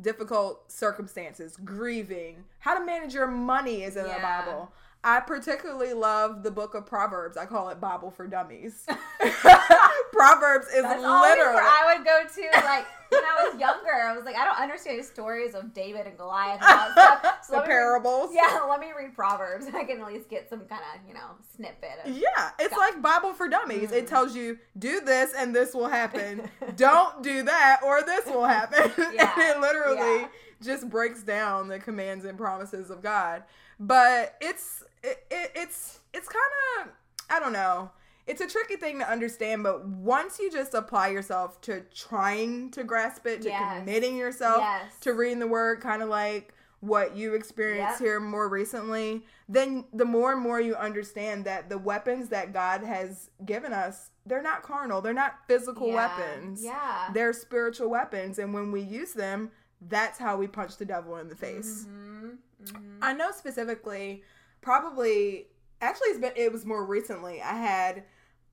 difficult 0.00 0.70
circumstances, 0.70 1.56
grieving, 1.64 2.44
how 2.58 2.78
to 2.78 2.84
manage 2.84 3.14
your 3.14 3.26
money 3.26 3.82
is 3.82 3.96
in 3.96 4.04
the 4.04 4.18
Bible. 4.20 4.72
I 5.04 5.20
particularly 5.20 5.92
love 5.92 6.42
the 6.42 6.50
book 6.50 6.74
of 6.74 6.86
Proverbs. 6.86 7.36
I 7.36 7.44
call 7.44 7.68
it 7.68 7.78
Bible 7.78 8.10
for 8.10 8.26
Dummies. 8.26 8.86
Proverbs 10.12 10.66
is 10.68 10.82
That's 10.82 11.02
literally 11.02 11.54
where 11.54 11.62
I 11.62 11.94
would 11.94 12.06
go 12.06 12.22
to. 12.22 12.66
Like 12.66 12.86
when 13.14 13.24
I 13.24 13.48
was 13.50 13.60
younger, 13.60 13.92
I 13.92 14.14
was 14.16 14.24
like, 14.24 14.36
I 14.36 14.44
don't 14.44 14.58
understand 14.58 14.98
the 14.98 15.04
stories 15.04 15.54
of 15.54 15.72
David 15.72 16.06
and 16.06 16.16
Goliath 16.16 16.60
and 16.62 16.64
all 16.80 16.88
that 16.94 17.20
stuff. 17.22 17.36
So 17.44 17.52
the 17.52 17.58
me 17.58 17.60
read- 17.62 17.66
parables. 17.68 18.30
yeah, 18.32 18.60
let 18.68 18.80
me 18.80 18.88
read 18.96 19.14
Proverbs. 19.14 19.66
I 19.74 19.84
can 19.84 20.00
at 20.00 20.06
least 20.06 20.28
get 20.28 20.48
some 20.50 20.60
kind 20.66 20.82
of 20.94 21.06
you 21.08 21.14
know 21.14 21.30
snippet. 21.56 21.90
Of, 22.04 22.10
Yeah, 22.16 22.50
it's 22.58 22.72
Yeah. 22.72 22.78
like 22.78 23.00
Bible 23.02 23.32
for 23.34 23.48
Dummies. 23.48 23.92
It 23.92 24.04
Mhm. 24.04 24.08
tells 24.08 24.34
you 24.36 24.58
do 24.78 25.00
this 25.00 25.32
and 25.34 25.54
this 25.54 25.74
will 25.74 25.88
happen. 25.88 26.48
Don't 26.76 27.22
do 27.22 27.42
that 27.44 27.80
or 27.84 28.02
this 28.02 28.26
will 28.26 28.44
happen. 28.46 28.90
Yeah. 29.14 29.32
and 29.38 29.56
it 29.56 29.60
literally 29.60 30.20
Yeah. 30.22 30.28
just 30.62 30.88
breaks 30.88 31.22
down 31.22 31.68
the 31.68 31.78
commands 31.78 32.24
and 32.24 32.36
promises 32.38 32.90
of 32.90 33.02
God. 33.02 33.44
But 33.80 34.36
it's 34.40 34.82
it, 35.02 35.24
it, 35.30 35.50
it's 35.54 35.98
it's 36.12 36.28
kind 36.28 36.86
of 36.86 36.92
I 37.30 37.40
don't 37.40 37.52
know. 37.52 37.90
It's 38.26 38.40
a 38.40 38.46
tricky 38.46 38.76
thing 38.76 38.98
to 39.00 39.08
understand, 39.10 39.62
but 39.62 39.86
once 39.86 40.38
you 40.38 40.50
just 40.50 40.72
apply 40.72 41.08
yourself 41.08 41.60
to 41.62 41.82
trying 41.94 42.70
to 42.70 42.82
grasp 42.82 43.26
it, 43.26 43.42
to 43.42 43.48
Yes. 43.48 43.78
committing 43.80 44.16
yourself 44.16 44.58
Yes. 44.60 44.98
to 45.00 45.12
reading 45.12 45.40
the 45.40 45.46
word, 45.46 45.80
kind 45.82 46.02
of 46.02 46.08
like 46.08 46.54
what 46.80 47.16
you 47.16 47.34
experienced 47.34 48.00
Yep. 48.00 48.06
here 48.08 48.20
more 48.20 48.48
recently, 48.48 49.26
then 49.48 49.84
the 49.92 50.04
more 50.04 50.32
and 50.32 50.40
more 50.40 50.60
you 50.60 50.74
understand 50.74 51.44
that 51.44 51.68
the 51.68 51.78
weapons 51.78 52.28
that 52.30 52.52
God 52.52 52.82
has 52.82 53.30
given 53.44 53.72
us, 53.72 54.10
they're 54.26 54.42
not 54.42 54.62
carnal, 54.62 55.00
they're 55.02 55.12
not 55.14 55.46
physical 55.46 55.88
Yeah. 55.88 55.94
weapons. 55.94 56.62
Yeah. 56.62 57.10
They're 57.12 57.32
spiritual 57.32 57.88
weapons. 57.90 58.38
And 58.38 58.52
when 58.54 58.70
we 58.72 58.80
use 58.80 59.12
them, 59.14 59.50
that's 59.80 60.18
how 60.18 60.36
we 60.36 60.46
punch 60.46 60.76
the 60.78 60.84
devil 60.86 61.16
in 61.16 61.28
the 61.28 61.36
face. 61.36 61.84
Mhm, 61.86 62.38
mhm. 62.64 62.98
I 63.02 63.12
know 63.12 63.30
specifically, 63.32 64.22
probably 64.62 65.48
actually 65.80 66.08
it's 66.08 66.18
been 66.20 66.32
it 66.36 66.50
was 66.52 66.64
more 66.64 66.84
recently. 66.84 67.40
I 67.42 67.52
had 67.54 68.04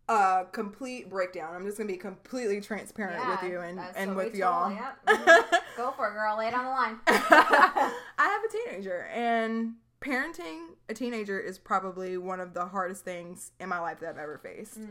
a 0.09 0.45
complete 0.51 1.09
breakdown. 1.09 1.55
I'm 1.55 1.65
just 1.65 1.77
gonna 1.77 1.87
be 1.87 1.97
completely 1.97 2.61
transparent 2.61 3.27
with 3.27 3.51
you 3.51 3.59
and, 3.59 3.79
and 3.95 4.15
with 4.15 4.35
y'all. 4.35 4.71
Yep. 4.71 5.05
mhm. 5.07 5.59
Go 5.77 5.91
for 5.91 6.09
it, 6.09 6.13
girl. 6.13 6.37
Lay 6.37 6.47
it 6.47 6.53
on 6.53 6.65
the 6.65 6.69
line. 6.69 6.99
I 7.07 7.91
have 8.17 8.41
a 8.43 8.69
teenager, 8.69 9.07
and 9.13 9.75
parenting 10.01 10.73
a 10.89 10.93
teenager 10.93 11.39
is 11.39 11.57
probably 11.57 12.17
one 12.17 12.39
of 12.39 12.53
the 12.53 12.65
hardest 12.65 13.05
things 13.05 13.51
in 13.59 13.69
my 13.69 13.79
life 13.79 13.99
that 13.99 14.09
I've 14.09 14.17
ever 14.17 14.37
faced. 14.37 14.79
Mm. 14.79 14.87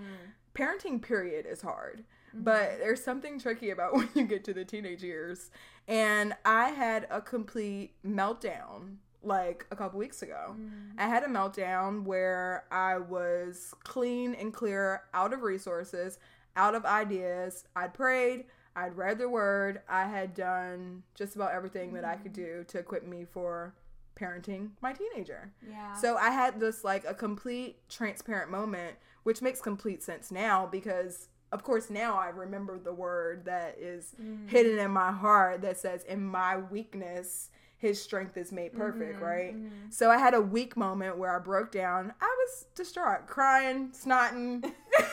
Parenting, 0.54 1.02
period, 1.02 1.46
is 1.46 1.62
hard. 1.62 2.04
Mm-hmm. 2.30 2.44
But 2.44 2.78
there's 2.78 3.02
something 3.02 3.38
tricky 3.38 3.70
about 3.70 3.92
when 3.94 4.08
you 4.14 4.24
get 4.24 4.44
to 4.44 4.54
the 4.54 4.64
teenage 4.64 5.02
years. 5.02 5.50
And 5.88 6.34
I 6.44 6.70
had 6.70 7.06
a 7.10 7.20
complete 7.20 7.94
meltdown 8.06 8.96
like 9.22 9.66
a 9.70 9.76
couple 9.76 9.98
weeks 9.98 10.22
ago. 10.22 10.54
Mm. 10.58 10.70
I 10.98 11.06
had 11.08 11.22
a 11.22 11.28
meltdown 11.28 12.04
where 12.04 12.64
I 12.70 12.98
was 12.98 13.74
clean 13.84 14.34
and 14.34 14.52
clear 14.52 15.02
out 15.12 15.32
of 15.32 15.42
resources, 15.42 16.18
out 16.56 16.74
of 16.74 16.84
ideas. 16.84 17.64
I'd 17.76 17.92
prayed, 17.94 18.44
I'd 18.76 18.96
read 18.96 19.18
the 19.18 19.28
word, 19.28 19.82
I 19.88 20.04
had 20.06 20.34
done 20.34 21.02
just 21.14 21.36
about 21.36 21.52
everything 21.52 21.92
that 21.94 22.04
I 22.04 22.16
could 22.16 22.32
do 22.32 22.64
to 22.68 22.78
equip 22.78 23.06
me 23.06 23.24
for 23.30 23.74
parenting 24.18 24.70
my 24.80 24.92
teenager. 24.92 25.52
Yeah. 25.68 25.94
So 25.94 26.16
I 26.16 26.30
had 26.30 26.60
this 26.60 26.84
like 26.84 27.04
a 27.06 27.14
complete 27.14 27.76
transparent 27.88 28.50
moment, 28.50 28.96
which 29.22 29.40
makes 29.42 29.60
complete 29.60 30.02
sense 30.02 30.30
now 30.30 30.66
because 30.66 31.28
of 31.52 31.64
course 31.64 31.90
now 31.90 32.16
I 32.18 32.28
remember 32.28 32.78
the 32.78 32.92
word 32.92 33.44
that 33.46 33.76
is 33.78 34.14
Mm. 34.22 34.48
hidden 34.48 34.78
in 34.78 34.90
my 34.90 35.10
heart 35.10 35.62
that 35.62 35.78
says 35.78 36.04
in 36.04 36.22
my 36.24 36.56
weakness 36.58 37.50
his 37.80 38.00
strength 38.00 38.36
is 38.36 38.52
made 38.52 38.74
perfect, 38.74 39.18
Mhm, 39.18 39.22
right? 39.22 39.56
mhm. 39.56 39.70
So 39.92 40.10
I 40.10 40.18
had 40.18 40.34
a 40.34 40.40
weak 40.40 40.76
moment 40.76 41.16
where 41.16 41.34
I 41.34 41.38
broke 41.38 41.72
down. 41.72 42.12
I 42.20 42.36
was 42.38 42.66
distraught, 42.74 43.26
crying, 43.26 43.88
snotting, 43.92 44.70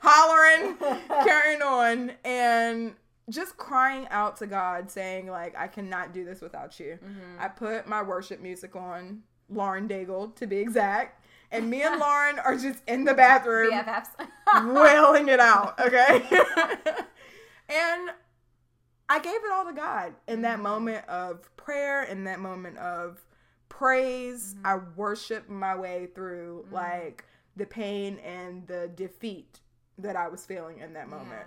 hollering, 0.00 0.76
carrying 1.24 1.62
on, 1.62 2.12
and 2.24 2.94
just 3.30 3.56
crying 3.56 4.06
out 4.10 4.36
to 4.36 4.46
God, 4.46 4.90
saying, 4.90 5.26
like, 5.28 5.56
I 5.58 5.66
cannot 5.66 6.12
do 6.12 6.24
this 6.24 6.40
without 6.40 6.78
you. 6.78 6.98
Mhm. 7.04 7.40
I 7.40 7.48
put 7.48 7.88
my 7.88 8.00
worship 8.02 8.40
music 8.40 8.76
on, 8.76 9.22
Lauren 9.48 9.88
Daigle 9.88 10.34
to 10.36 10.46
be 10.46 10.58
exact. 10.58 11.24
And 11.50 11.68
me 11.70 11.82
and 11.82 11.98
Lauren 12.00 12.38
are 12.38 12.56
just 12.56 12.82
in 12.86 13.04
the 13.04 13.14
bathroom 13.14 13.72
BFFs. 13.72 14.10
wailing 14.72 15.28
it 15.28 15.40
out, 15.40 15.78
okay? 15.80 16.22
and 17.68 18.10
I 19.08 19.18
gave 19.20 19.36
it 19.44 19.50
all 19.52 19.64
to 19.66 19.72
God 19.72 20.14
in 20.26 20.42
that 20.42 20.58
Mhm. 20.58 20.62
moment 20.62 21.08
of 21.08 21.54
prayer, 21.56 22.02
in 22.02 22.24
that 22.24 22.40
moment 22.40 22.78
of 22.78 23.24
praise. 23.68 24.54
Mhm. 24.54 24.60
I 24.64 24.76
worshiped 24.76 25.48
my 25.48 25.74
way 25.76 26.06
through 26.06 26.66
Mhm. 26.68 26.72
like 26.72 27.24
the 27.54 27.66
pain 27.66 28.18
and 28.18 28.66
the 28.66 28.88
defeat 28.88 29.60
that 29.98 30.16
I 30.16 30.28
was 30.28 30.44
feeling 30.44 30.78
in 30.78 30.92
that 30.94 31.08
moment. 31.08 31.46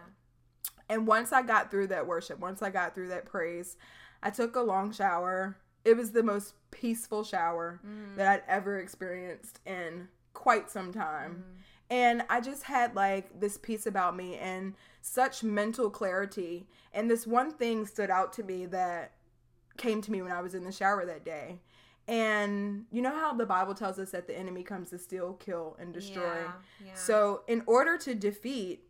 And 0.88 1.06
once 1.06 1.32
I 1.32 1.44
got 1.44 1.70
through 1.70 1.88
that 1.88 2.08
worship, 2.08 2.39
once 2.39 2.62
I 2.63 2.72
got 2.72 2.96
through 2.96 3.10
that 3.10 3.25
praise, 3.25 3.78
I 4.24 4.32
took 4.32 4.56
a 4.56 4.62
long 4.62 4.92
shower. 4.92 5.56
It 5.86 5.96
was 5.96 6.12
the 6.13 6.24
most 6.24 6.56
peaceful 6.72 7.24
shower 7.24 7.80
Yeah. 7.84 7.89
Mm. 7.89 8.16
that 8.16 8.28
I'd 8.28 8.44
ever 8.48 8.80
experienced 8.80 9.60
in 9.66 10.10
quite 10.34 10.70
some 10.72 10.92
time. 10.92 11.44
Mm. 11.48 11.63
And 11.92 12.25
I 12.30 12.42
just 12.42 12.63
had 12.63 12.96
like 12.96 13.39
this 13.39 13.58
peace 13.58 13.86
about 13.86 14.16
me 14.16 14.36
and 14.38 14.75
such 15.01 15.44
mental 15.44 15.89
clarity. 15.89 16.68
And 16.94 17.10
this 17.10 17.25
one 17.27 17.51
thing 17.51 17.86
stood 17.86 18.10
out 18.10 18.34
to 18.34 18.44
me 18.44 18.65
that 18.68 19.13
came 19.77 20.01
to 20.01 20.12
me 20.12 20.22
when 20.22 20.32
I 20.32 20.41
was 20.41 20.53
in 20.56 20.63
the 20.63 20.72
shower 20.72 21.06
that 21.06 21.24
day. 21.24 21.60
And 22.08 22.86
you 22.91 23.01
know 23.01 23.12
how 23.15 23.34
the 23.34 23.46
Bible 23.46 23.75
tells 23.75 24.00
us 24.00 24.12
that 24.12 24.25
the 24.27 24.38
enemy 24.38 24.63
comes 24.63 24.89
to 24.89 24.98
steal, 24.98 25.34
kill, 25.34 25.77
and 25.79 25.94
destroy? 25.94 26.39
Yeah, 26.41 26.51
yeah. 26.88 26.94
So, 26.96 27.44
in 27.48 27.62
order 27.68 27.98
to 28.00 28.15
defeat 28.15 28.84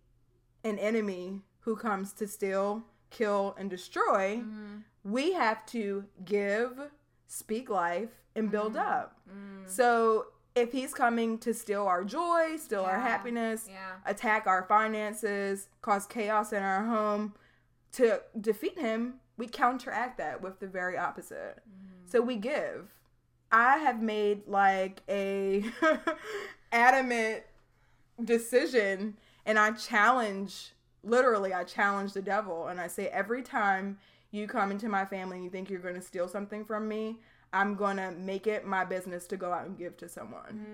an 0.63 0.79
enemy 0.79 1.41
who 1.61 1.75
comes 1.75 2.13
to 2.13 2.27
steal, 2.27 2.85
kill, 3.09 3.55
and 3.57 3.69
destroy, 3.69 4.37
Mhm. 4.37 4.83
we 5.03 5.33
have 5.33 5.65
to 5.67 6.05
give, 6.23 6.91
speak 7.27 7.69
life, 7.69 8.09
and 8.35 8.49
build 8.49 8.73
Mhm. 8.75 8.79
up. 8.87 9.19
Mm. 9.29 9.67
So 9.67 10.27
if 10.59 10.71
he's 10.71 10.93
coming 10.93 11.37
to 11.39 11.53
steal 11.53 11.83
our 11.85 12.03
joy, 12.03 12.57
steal 12.57 12.83
our 12.83 12.99
happiness, 12.99 13.67
Yeah. 13.69 13.95
attack 14.05 14.45
our 14.47 14.63
finances, 14.63 15.69
cause 15.81 16.05
chaos 16.05 16.51
in 16.53 16.61
our 16.63 16.85
home, 16.85 17.33
to 17.93 18.21
defeat 18.39 18.77
him, 18.77 19.15
we 19.37 19.47
counteract 19.47 20.17
that 20.17 20.41
with 20.41 20.59
the 20.59 20.67
very 20.67 20.97
opposite. 20.97 21.59
Mm. 21.69 22.11
So 22.11 22.21
we 22.21 22.35
give. 22.35 22.89
I 23.51 23.77
have 23.77 24.01
made 24.01 24.47
like 24.47 25.01
a 25.09 25.63
adamant 26.71 27.43
decision 28.23 29.17
and 29.45 29.57
I 29.57 29.71
challenge 29.71 30.73
literally 31.03 31.53
I 31.53 31.63
challenge 31.63 32.13
the 32.13 32.21
devil 32.21 32.67
and 32.67 32.79
I 32.79 32.87
say 32.87 33.07
every 33.07 33.41
time 33.41 33.97
you 34.31 34.45
come 34.47 34.69
into 34.71 34.89
my 34.89 35.05
family 35.05 35.37
and 35.37 35.43
you 35.45 35.49
think 35.49 35.69
you're 35.69 35.79
going 35.79 35.95
to 35.95 36.01
steal 36.01 36.27
something 36.27 36.63
from 36.65 36.87
me, 36.87 37.17
I'm 37.51 37.75
to 37.97 38.11
make 38.11 38.45
it 38.47 38.65
my 38.65 38.85
business 38.85 39.25
to 39.27 39.37
go 39.37 39.51
out 39.51 39.65
and 39.65 39.77
give 39.77 39.97
to 39.97 40.09
someone. 40.09 40.65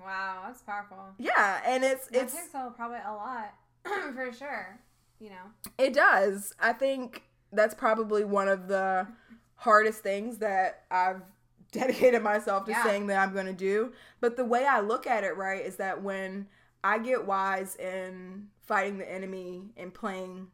Mm. 0.00 0.02
Wow, 0.04 0.44
that's 0.46 0.62
powerful. 0.62 0.98
Yeah, 1.18 1.60
and 1.66 1.84
it's 1.84 2.06
That 2.08 2.22
it's 2.24 2.34
takes 2.34 2.54
a, 2.54 2.72
probably 2.74 2.98
a 3.06 3.12
lot, 3.12 3.54
for 4.14 4.32
sure. 4.32 4.78
You 5.18 5.30
know. 5.30 5.70
it 5.78 5.94
does. 5.94 6.52
I 6.60 6.72
think 6.74 7.22
that's 7.52 7.74
probably 7.74 8.24
one 8.24 8.48
of 8.48 8.68
the 8.68 9.06
hardest 9.54 10.02
things 10.02 10.38
that 10.38 10.84
I've 10.90 11.22
dedicated 11.72 12.22
myself 12.22 12.64
to 12.66 12.70
Yeah. 12.72 12.84
saying 12.84 13.06
that 13.08 13.18
I'm 13.18 13.32
to 13.46 13.52
do. 13.52 13.92
But 14.20 14.36
the 14.36 14.44
way 14.44 14.66
I 14.66 14.80
look 14.80 15.06
at 15.06 15.24
it, 15.24 15.36
right, 15.36 15.64
is 15.64 15.76
that 15.76 16.02
when 16.02 16.48
I 16.84 16.98
get 16.98 17.26
wise 17.26 17.76
in 17.76 18.48
fighting 18.66 18.98
the 18.98 19.10
enemy 19.10 19.70
and 19.76 19.92
playing 19.92 20.48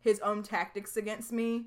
his 0.00 0.18
own 0.20 0.42
tactics 0.42 0.96
against 0.96 1.30
me, 1.32 1.66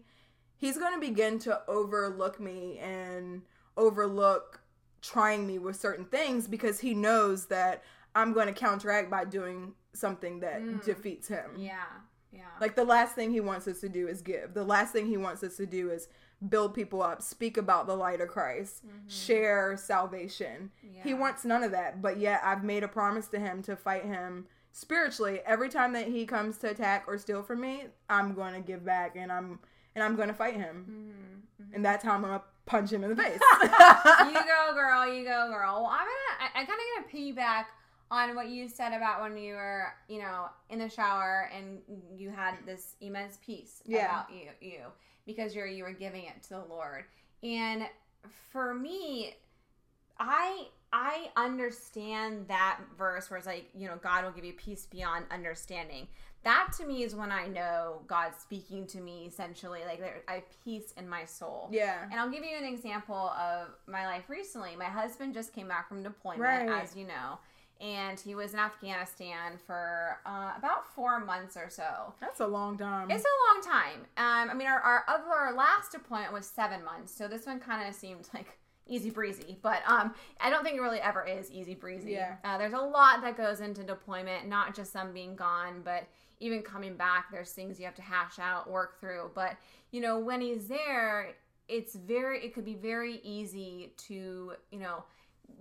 he's 0.64 0.78
going 0.78 0.94
to 0.94 1.00
begin 1.00 1.38
to 1.40 1.62
overlook 1.68 2.40
me 2.40 2.78
and 2.80 3.42
overlook 3.76 4.62
trying 5.02 5.46
me 5.46 5.60
with 5.60 5.76
certain 5.76 6.06
things 6.06 6.48
because 6.48 6.80
he 6.80 6.94
knows 6.94 7.48
that 7.48 7.84
I'm 8.16 8.32
going 8.32 8.48
to 8.48 8.54
counteract 8.54 9.10
by 9.10 9.26
doing 9.26 9.74
something 9.94 10.40
that 10.40 10.62
Mm. 10.62 10.82
defeats 10.86 11.28
him. 11.28 11.52
Yeah. 11.58 11.84
Yeah. 12.32 12.44
Like 12.62 12.76
the 12.76 12.86
last 12.86 13.14
thing 13.14 13.32
he 13.32 13.42
wants 13.42 13.68
us 13.68 13.82
to 13.82 13.90
do 13.90 14.08
is 14.08 14.22
give. 14.22 14.54
The 14.54 14.64
last 14.64 14.94
thing 14.94 15.08
he 15.08 15.18
wants 15.18 15.44
us 15.44 15.58
to 15.58 15.66
do 15.66 15.92
is 15.92 16.08
build 16.48 16.74
people 16.74 17.02
up, 17.02 17.22
speak 17.22 17.58
about 17.58 17.86
the 17.86 17.96
light 17.96 18.22
of 18.22 18.30
Christ, 18.30 18.86
Mhm. 18.86 18.90
share 19.12 19.76
salvation. 19.76 20.72
He 21.04 21.14
wants 21.14 21.44
none 21.44 21.64
of 21.64 21.72
that, 21.72 22.02
but 22.02 22.18
yet 22.18 22.40
I've 22.42 22.64
made 22.64 22.84
a 22.84 22.88
promise 22.88 23.28
to 23.30 23.40
him 23.40 23.62
to 23.64 23.76
fight 23.76 24.06
him 24.06 24.48
spiritually. 24.72 25.42
Every 25.46 25.68
time 25.70 25.92
that 25.94 26.08
he 26.08 26.26
comes 26.26 26.58
to 26.60 26.70
attack 26.70 27.04
or 27.08 27.18
steal 27.18 27.44
from 27.44 27.60
me, 27.60 27.88
I'm 28.10 28.34
going 28.34 28.54
to 28.54 28.62
give 28.62 28.86
back 28.86 29.16
and 29.18 29.30
I'm 29.32 29.60
and 29.96 30.04
I'm 30.04 30.16
gonna 30.16 30.34
fight 30.34 30.56
him, 30.56 30.86
Mm-hmm. 31.62 31.76
and 31.76 31.86
that's 31.86 32.04
how 32.04 32.14
I'm 32.14 32.22
gonna 32.22 32.42
punch 32.66 32.92
him 32.92 33.04
in 33.04 33.10
the 33.12 33.16
face. 33.16 33.40
you 33.62 34.34
go, 34.34 34.74
girl. 34.74 35.08
You 35.12 35.24
go, 35.24 35.50
girl. 35.50 35.82
Well, 35.84 35.92
I'm 35.92 36.00
gonna. 36.00 36.40
I, 36.40 36.62
I 36.62 36.66
kind 36.66 36.70
of 36.70 37.12
gonna 37.12 37.34
piggyback 37.34 37.66
on 38.12 38.36
what 38.36 38.48
you 38.50 38.68
said 38.68 38.94
about 38.94 39.22
when 39.22 39.36
you 39.38 39.54
were, 39.56 39.88
you 40.08 40.20
know, 40.20 40.46
in 40.70 40.80
the 40.80 40.90
shower 40.90 41.50
and 41.56 41.80
you 42.16 42.30
had 42.30 42.56
this 42.66 42.96
immense 43.02 43.38
peace 43.44 43.82
Yeah. 43.86 44.06
about 44.06 44.30
you, 44.32 44.50
you 44.62 44.80
because 45.26 45.56
you're 45.56 45.66
you 45.68 45.84
were 45.84 45.94
giving 45.94 46.24
it 46.26 46.44
to 46.44 46.50
the 46.50 46.66
Lord. 46.70 47.06
And 47.42 47.84
for 48.52 48.74
me, 48.76 49.36
I 50.20 50.68
I 50.96 51.30
understand 51.36 52.48
that 52.50 52.80
verse 52.98 53.30
where 53.30 53.38
it's 53.40 53.48
like, 53.48 53.66
you 53.76 53.88
know, 53.88 53.96
God 54.02 54.24
will 54.24 54.32
give 54.32 54.46
you 54.46 54.54
peace 54.54 54.86
beyond 54.86 55.26
understanding. 55.32 56.08
That 56.44 56.72
to 56.78 56.86
me 56.86 57.04
is 57.04 57.16
when 57.16 57.32
I 57.32 57.48
know 57.48 58.02
God's 58.06 58.38
speaking 58.40 58.86
to 58.88 59.00
me 59.00 59.26
essentially, 59.26 59.80
like 59.88 60.00
there, 60.00 60.22
I 60.28 60.34
have 60.36 60.44
peace 60.64 60.94
in 60.98 61.10
my 61.10 61.26
soul. 61.26 61.70
yeah, 61.72 62.04
And 62.12 62.20
I'll 62.20 62.30
give 62.30 62.44
you 62.44 62.56
an 62.58 62.66
example 62.66 63.16
of 63.32 63.70
my 63.88 64.06
life 64.06 64.30
recently. 64.30 64.76
My 64.76 64.86
husband 64.86 65.34
just 65.34 65.54
came 65.54 65.68
back 65.68 65.88
from 65.90 66.04
deployment, 66.04 66.42
Right. 66.42 66.70
as 66.84 66.96
you 66.96 67.08
know, 67.08 67.40
and 67.82 68.20
he 68.20 68.36
was 68.36 68.54
in 68.54 68.60
Afghanistan 68.60 69.54
for 69.66 70.20
uh, 70.26 70.52
about 70.58 70.86
four 70.94 71.20
months 71.20 71.58
or 71.58 71.70
so. 71.70 72.14
that's 72.20 72.40
a 72.42 72.48
long 72.48 72.78
time. 72.78 73.10
It's 73.10 73.24
a 73.26 73.38
long 73.50 73.74
time. 73.74 74.00
Um, 74.18 74.50
I 74.52 74.54
mean, 74.54 74.68
our, 74.68 74.80
our 74.80 75.04
our 75.08 75.54
last 75.56 75.92
deployment 75.94 76.34
was 76.34 76.46
seven 76.46 76.84
months, 76.86 77.16
so 77.16 77.28
this 77.28 77.46
one 77.48 77.60
kind 77.60 77.88
of 77.88 77.96
seemed 77.96 78.28
like 78.34 78.60
easy 78.88 79.10
breezy. 79.10 79.58
But 79.62 79.82
um, 79.88 80.14
I 80.40 80.50
don't 80.50 80.64
think 80.64 80.78
it 80.78 80.82
really 80.82 81.00
ever 81.00 81.26
is 81.26 81.52
easy 81.52 81.76
breezy. 81.76 82.12
Yeah. 82.12 82.36
Uh, 82.44 82.58
there's 82.58 82.74
a 82.74 82.78
lot 82.78 83.22
that 83.22 83.38
goes 83.38 83.60
into 83.62 83.84
deployment, 83.84 84.48
not 84.48 84.76
just 84.76 84.94
them 84.94 85.14
being 85.14 85.36
gone, 85.36 85.82
but 85.84 86.08
even 86.40 86.62
coming 86.62 86.96
back. 86.96 87.32
There's 87.32 87.52
things 87.52 87.80
you 87.80 87.86
have 87.86 87.96
to 87.96 88.02
hash 88.02 88.40
out, 88.40 88.70
work 88.70 89.00
through. 89.00 89.32
But 89.34 89.56
you 89.92 90.02
know, 90.02 90.20
when 90.20 90.42
he's 90.42 90.68
there, 90.68 91.36
it's 91.68 91.96
very. 91.96 92.44
It 92.44 92.54
could 92.54 92.66
be 92.66 92.76
very 92.76 93.22
easy 93.24 93.94
to 94.08 94.54
you 94.72 94.80
know 94.80 95.04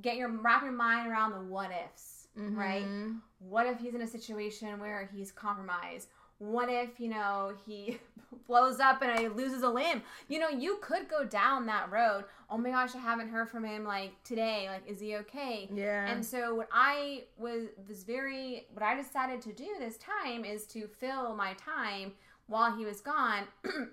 get 0.00 0.16
your 0.16 0.28
wrap 0.30 0.62
your 0.62 0.72
mind 0.72 1.08
around 1.10 1.32
the 1.32 1.40
what 1.40 1.70
ifs, 1.70 2.26
right? 2.36 2.84
Mhm. 2.84 3.20
what 3.38 3.66
if 3.66 3.78
he's 3.78 3.94
in 3.94 4.00
a 4.02 4.06
situation 4.06 4.80
where 4.80 5.08
he's 5.14 5.30
compromised 5.30 6.08
what 6.50 6.68
if 6.68 6.98
you 6.98 7.08
know 7.08 7.52
he 7.66 7.98
blows 8.48 8.80
up 8.80 9.00
and 9.02 9.10
I 9.12 9.28
loses 9.28 9.62
a 9.62 9.68
limb? 9.68 10.02
You 10.28 10.40
know 10.40 10.48
you 10.48 10.78
could 10.82 11.08
go 11.08 11.24
down 11.24 11.66
that 11.66 11.90
road. 11.90 12.24
Oh 12.50 12.58
my 12.58 12.70
gosh 12.70 12.94
i 12.94 12.98
haven't 12.98 13.28
heard 13.28 13.48
from 13.48 13.64
him 13.64 13.84
like 13.84 14.12
today. 14.24 14.68
Like 14.68 14.82
is 14.88 15.00
he 15.00 15.16
okay? 15.16 15.68
Yeah, 15.72 16.10
and 16.10 16.24
so 16.24 16.54
what 16.54 16.68
i 16.72 17.24
was 17.38 17.68
was 17.88 18.02
very 18.04 18.66
what 18.74 18.82
i 18.82 18.94
decided 18.94 19.40
to 19.42 19.52
do 19.52 19.68
this 19.78 19.96
time 19.98 20.44
is 20.44 20.66
to 20.68 20.86
fill 20.86 21.34
my 21.34 21.54
time 21.54 22.12
while 22.48 22.76
he 22.76 22.84
was 22.84 23.00
gone 23.00 23.44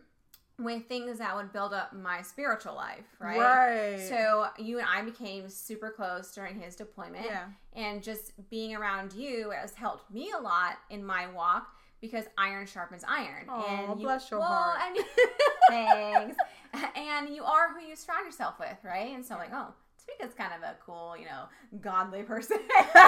with 0.58 0.86
things 0.88 1.20
that 1.20 1.36
would 1.36 1.54
build 1.54 1.74
up 1.74 1.94
my 1.94 2.22
spiritual 2.22 2.76
life 2.76 3.06
right? 3.20 3.40
Right. 3.40 4.00
so 4.10 4.48
you 4.58 4.80
and 4.80 4.88
I 4.94 5.04
became 5.04 5.48
super 5.50 5.90
close 5.90 6.34
during 6.34 6.60
his 6.60 6.76
deployment. 6.76 7.26
yeah, 7.26 7.46
And 7.74 8.04
just 8.04 8.34
being 8.50 8.76
around 8.76 9.14
you 9.14 9.52
has 9.52 9.74
helped 9.74 10.12
me 10.12 10.32
a 10.38 10.42
lot 10.42 10.80
in 10.90 11.06
my 11.06 11.28
walk 11.32 11.76
because 12.02 12.26
iron 12.38 12.66
sharpens 12.66 13.04
iron. 13.08 13.46
Aw, 13.50 13.90
and 13.90 14.00
you, 14.00 14.06
bless 14.06 14.30
your 14.32 14.40
well, 14.40 14.50
heart. 14.50 14.80
And, 14.88 15.06
thanks. 15.70 16.38
and 16.96 17.30
you 17.30 17.44
are 17.44 17.74
who 17.74 17.86
you 17.86 17.96
surround 17.96 18.26
yourself 18.26 18.60
with, 18.60 18.78
right? 18.84 19.14
And 19.14 19.26
so 19.26 19.36
I'm 19.36 19.42
like, 19.42 19.52
oh, 19.54 19.74
Tamika's 20.00 20.34
kind 20.34 20.52
of 20.56 20.64
a 20.64 20.76
cool, 20.86 21.16
you 21.18 21.26
know, 21.26 21.46
godly 21.82 22.24
person. 22.24 22.58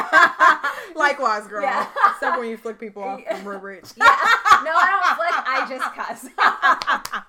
Likewise, 0.96 1.48
girl. 1.48 1.64
Yeah. 1.64 1.88
Except 2.12 2.40
when 2.40 2.50
you 2.50 2.58
flick 2.58 2.80
people 2.80 3.04
off 3.04 3.22
from 3.26 3.48
real 3.48 3.60
rich. 3.60 3.92
yeah. 3.98 4.06
No, 4.64 4.72
I 4.76 4.90
don't 4.92 5.16
flick. 5.16 5.36
I 5.48 5.66
just 5.70 5.94
cuss. 5.96 7.24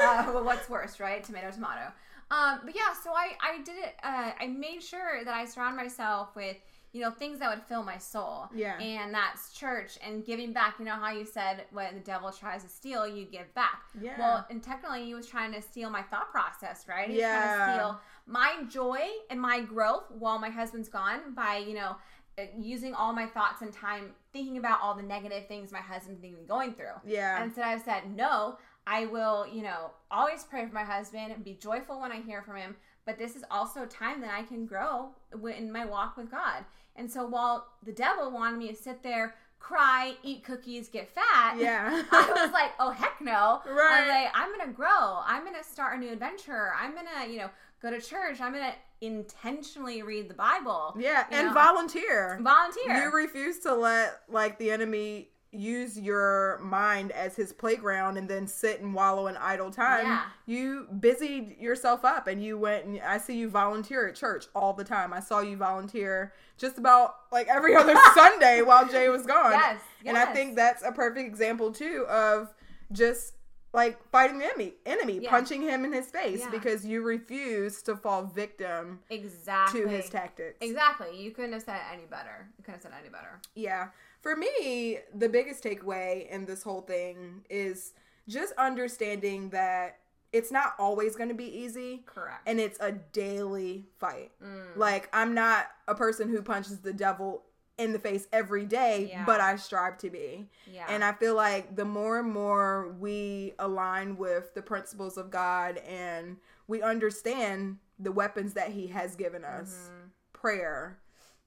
uh, 0.00 0.32
well, 0.34 0.44
what's 0.44 0.68
worse, 0.68 1.00
right? 1.00 1.22
Tomato, 1.22 1.50
tomato. 1.50 1.92
Um, 2.30 2.60
but 2.64 2.74
yeah, 2.74 2.92
so 3.02 3.12
I 3.12 3.32
I 3.40 3.62
did 3.62 3.76
it. 3.78 3.94
Uh, 4.02 4.32
I 4.38 4.48
made 4.48 4.82
sure 4.82 5.24
that 5.24 5.32
I 5.32 5.46
surround 5.46 5.76
myself 5.76 6.36
with 6.36 6.56
you 6.92 7.00
know 7.02 7.10
things 7.10 7.38
that 7.40 7.50
would 7.50 7.62
fill 7.66 7.82
my 7.82 7.98
soul. 7.98 8.48
Yeah. 8.54 8.78
And 8.80 9.12
that's 9.12 9.52
church 9.52 9.98
and 10.06 10.24
giving 10.24 10.52
back. 10.52 10.76
You 10.78 10.84
know 10.86 10.94
how 10.94 11.10
you 11.12 11.24
said 11.24 11.64
when 11.70 11.94
the 11.94 12.00
devil 12.00 12.30
tries 12.32 12.62
to 12.62 12.68
steal, 12.68 13.06
you 13.06 13.24
give 13.26 13.52
back. 13.54 13.82
Yeah. 14.00 14.18
Well, 14.18 14.46
and 14.50 14.62
technically, 14.62 15.04
he 15.04 15.14
was 15.14 15.26
trying 15.26 15.52
to 15.52 15.60
steal 15.62 15.90
my 15.90 16.02
thought 16.02 16.30
process, 16.30 16.86
right? 16.88 17.08
He 17.08 17.16
was 17.16 17.22
trying 17.22 17.58
Yeah. 17.58 17.66
to 17.66 17.72
steal 17.72 18.00
my 18.26 18.56
joy 18.68 19.00
and 19.30 19.40
my 19.40 19.60
growth 19.60 20.04
while 20.10 20.38
my 20.38 20.50
husband's 20.50 20.88
gone 20.88 21.34
by 21.34 21.56
you 21.58 21.74
know 21.74 21.96
uh, 22.38 22.42
using 22.58 22.94
all 22.94 23.12
my 23.12 23.26
thoughts 23.26 23.62
and 23.62 23.72
time 23.72 24.10
thinking 24.32 24.58
about 24.58 24.80
all 24.82 24.94
the 24.94 25.02
negative 25.02 25.46
things 25.48 25.72
my 25.72 25.80
husband's 25.80 26.20
been 26.20 26.36
going 26.46 26.72
through. 26.74 26.96
yeah. 27.04 27.36
And 27.36 27.44
instead, 27.46 27.64
I've 27.64 27.82
said, 27.82 28.14
no, 28.14 28.58
I 28.86 29.06
will, 29.06 29.46
you 29.52 29.62
know, 29.62 29.90
always 30.10 30.44
pray 30.44 30.66
for 30.66 30.72
my 30.74 30.84
husband 30.84 31.32
and 31.32 31.42
be 31.44 31.54
joyful 31.54 32.00
when 32.00 32.12
I 32.12 32.20
hear 32.20 32.42
from 32.42 32.56
him. 32.56 32.76
But 33.06 33.18
this 33.18 33.34
is 33.34 33.44
also 33.50 33.86
time 33.86 34.20
that 34.20 34.30
I 34.32 34.42
can 34.42 34.66
grow 34.66 35.08
in 35.56 35.72
my 35.72 35.84
walk 35.86 36.16
with 36.18 36.30
God. 36.30 36.64
And 36.98 37.10
so 37.10 37.24
while 37.26 37.68
the 37.82 37.92
devil 37.92 38.30
wanted 38.30 38.58
me 38.58 38.68
to 38.68 38.74
sit 38.74 39.02
there, 39.02 39.36
cry, 39.60 40.14
eat 40.22 40.44
cookies, 40.44 40.88
get 40.88 41.08
fat, 41.08 41.56
yeah. 41.58 42.02
I 42.10 42.32
was 42.42 42.52
like, 42.52 42.72
oh, 42.78 42.90
heck 42.90 43.20
no. 43.20 43.60
Right. 43.66 44.02
I'm 44.02 44.08
like, 44.08 44.32
I'm 44.34 44.54
going 44.54 44.68
to 44.68 44.74
grow. 44.74 45.20
I'm 45.24 45.44
going 45.44 45.56
to 45.56 45.64
start 45.64 45.96
a 45.96 46.00
new 46.00 46.12
adventure. 46.12 46.72
I'm 46.78 46.92
going 46.92 47.06
to, 47.06 47.30
you 47.30 47.38
know, 47.38 47.50
go 47.80 47.90
to 47.90 48.00
church. 48.00 48.40
I'm 48.40 48.52
going 48.52 48.64
to 48.64 49.06
intentionally 49.06 50.02
read 50.02 50.28
the 50.28 50.34
Bible. 50.34 50.94
yeah, 50.98 51.24
and 51.30 51.48
know. 51.48 51.54
volunteer. 51.54 52.38
Volunteer. 52.42 53.04
You 53.04 53.12
refuse 53.12 53.60
to 53.60 53.74
let 53.74 54.22
like 54.28 54.58
the 54.58 54.70
enemy 54.70 55.28
use 55.50 55.98
your 55.98 56.58
mind 56.62 57.10
as 57.12 57.34
his 57.34 57.52
playground 57.54 58.18
and 58.18 58.28
then 58.28 58.46
sit 58.46 58.80
and 58.80 58.92
wallow 58.94 59.28
in 59.28 59.36
idle 59.38 59.70
time. 59.70 60.04
Yeah. 60.04 60.22
You 60.46 60.86
busied 61.00 61.56
yourself 61.58 62.04
up 62.04 62.26
and 62.26 62.44
you 62.44 62.58
went 62.58 62.84
and 62.84 63.00
I 63.00 63.16
see 63.18 63.36
you 63.36 63.48
volunteer 63.48 64.06
at 64.08 64.14
church 64.14 64.46
all 64.54 64.74
the 64.74 64.84
time. 64.84 65.12
I 65.12 65.20
saw 65.20 65.40
you 65.40 65.56
volunteer 65.56 66.34
just 66.58 66.76
about 66.76 67.14
like 67.32 67.48
every 67.48 67.74
other 67.74 67.94
Sunday 68.14 68.60
while 68.62 68.86
Jay 68.88 69.08
was 69.08 69.24
gone. 69.24 69.52
Yes, 69.52 69.80
And 70.04 70.18
I 70.18 70.26
think 70.34 70.54
that's 70.54 70.82
a 70.82 70.92
perfect 70.92 71.26
example 71.26 71.72
too 71.72 72.04
of 72.10 72.52
just 72.92 73.34
like 73.72 74.02
fighting 74.10 74.38
the 74.38 74.44
enemy, 74.46 74.74
enemy, 74.86 75.20
Yeah. 75.22 75.30
punching 75.30 75.62
him 75.62 75.84
in 75.84 75.92
his 75.92 76.10
face 76.10 76.40
Yeah. 76.40 76.50
because 76.50 76.84
you 76.84 77.02
refuse 77.02 77.82
to 77.82 77.96
fall 77.96 78.24
victim 78.24 79.00
exactly. 79.10 79.82
to 79.82 79.88
his 79.88 80.08
tactics. 80.10 80.56
Exactly. 80.60 81.18
You 81.18 81.30
couldn't 81.30 81.52
have 81.52 81.62
said 81.62 81.76
it 81.76 81.92
any 81.94 82.06
better. 82.06 82.48
You 82.58 82.64
couldn't 82.64 82.74
have 82.76 82.82
said 82.82 82.92
it 82.92 83.00
any 83.00 83.10
better. 83.10 83.40
Yeah. 83.54 83.88
For 84.20 84.34
me, 84.36 84.98
the 85.14 85.28
biggest 85.28 85.62
takeaway 85.62 86.28
in 86.28 86.44
this 86.44 86.62
whole 86.62 86.80
thing 86.82 87.44
is 87.48 87.92
just 88.28 88.52
understanding 88.58 89.50
that 89.50 89.98
it's 90.32 90.50
not 90.52 90.74
always 90.78 91.16
going 91.16 91.28
to 91.30 91.34
be 91.34 91.46
easy 91.46 92.02
Correct. 92.04 92.42
and 92.46 92.60
it's 92.60 92.78
a 92.80 92.92
daily 92.92 93.86
fight. 93.98 94.32
Mm. 94.44 94.76
Like, 94.76 95.08
I'm 95.12 95.32
not 95.34 95.68
a 95.86 95.94
person 95.94 96.28
who 96.28 96.42
punches 96.42 96.80
the 96.80 96.92
devil 96.92 97.44
in 97.78 97.92
the 97.92 97.98
face 97.98 98.26
every 98.32 98.66
day, 98.66 99.06
Yeah. 99.10 99.24
but 99.24 99.40
I 99.40 99.54
strive 99.56 99.96
to 99.98 100.10
be. 100.10 100.50
yeah. 100.66 100.84
And 100.88 101.02
I 101.04 101.12
feel 101.12 101.34
like 101.36 101.76
the 101.76 101.84
more 101.84 102.18
and 102.18 102.30
more 102.30 102.88
we 102.98 103.54
align 103.60 104.16
with 104.16 104.52
the 104.54 104.62
principles 104.62 105.16
of 105.16 105.30
God 105.30 105.78
and 105.78 106.36
we 106.66 106.82
understand 106.82 107.78
the 108.00 108.12
weapons 108.12 108.52
that 108.54 108.72
He 108.72 108.88
has 108.88 109.14
given 109.16 109.44
us 109.44 109.88
Mhm. 109.90 110.10
prayer, 110.32 110.98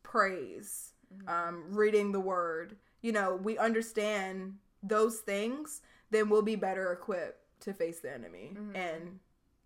praise, 0.04 0.91
Mm-hmm. 1.18 1.30
um, 1.30 1.64
reading 1.76 2.12
the 2.12 2.20
word, 2.20 2.76
you 3.02 3.12
know, 3.12 3.36
we 3.36 3.58
understand 3.58 4.56
those 4.84 5.18
things, 5.20 5.82
then 6.10 6.30
we'll 6.30 6.42
be 6.42 6.56
better 6.56 6.92
equipped 6.92 7.40
to 7.62 7.74
face 7.74 8.00
the 8.00 8.12
enemy 8.14 8.52
Mhm. 8.56 8.76
and 8.76 9.20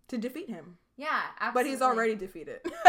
to 0.08 0.18
defeat 0.18 0.48
him. 0.50 0.78
yeah, 0.98 1.22
absolutely. 1.40 1.62
But 1.62 1.70
he's 1.70 1.82
already 1.82 2.14
defeated. 2.14 2.60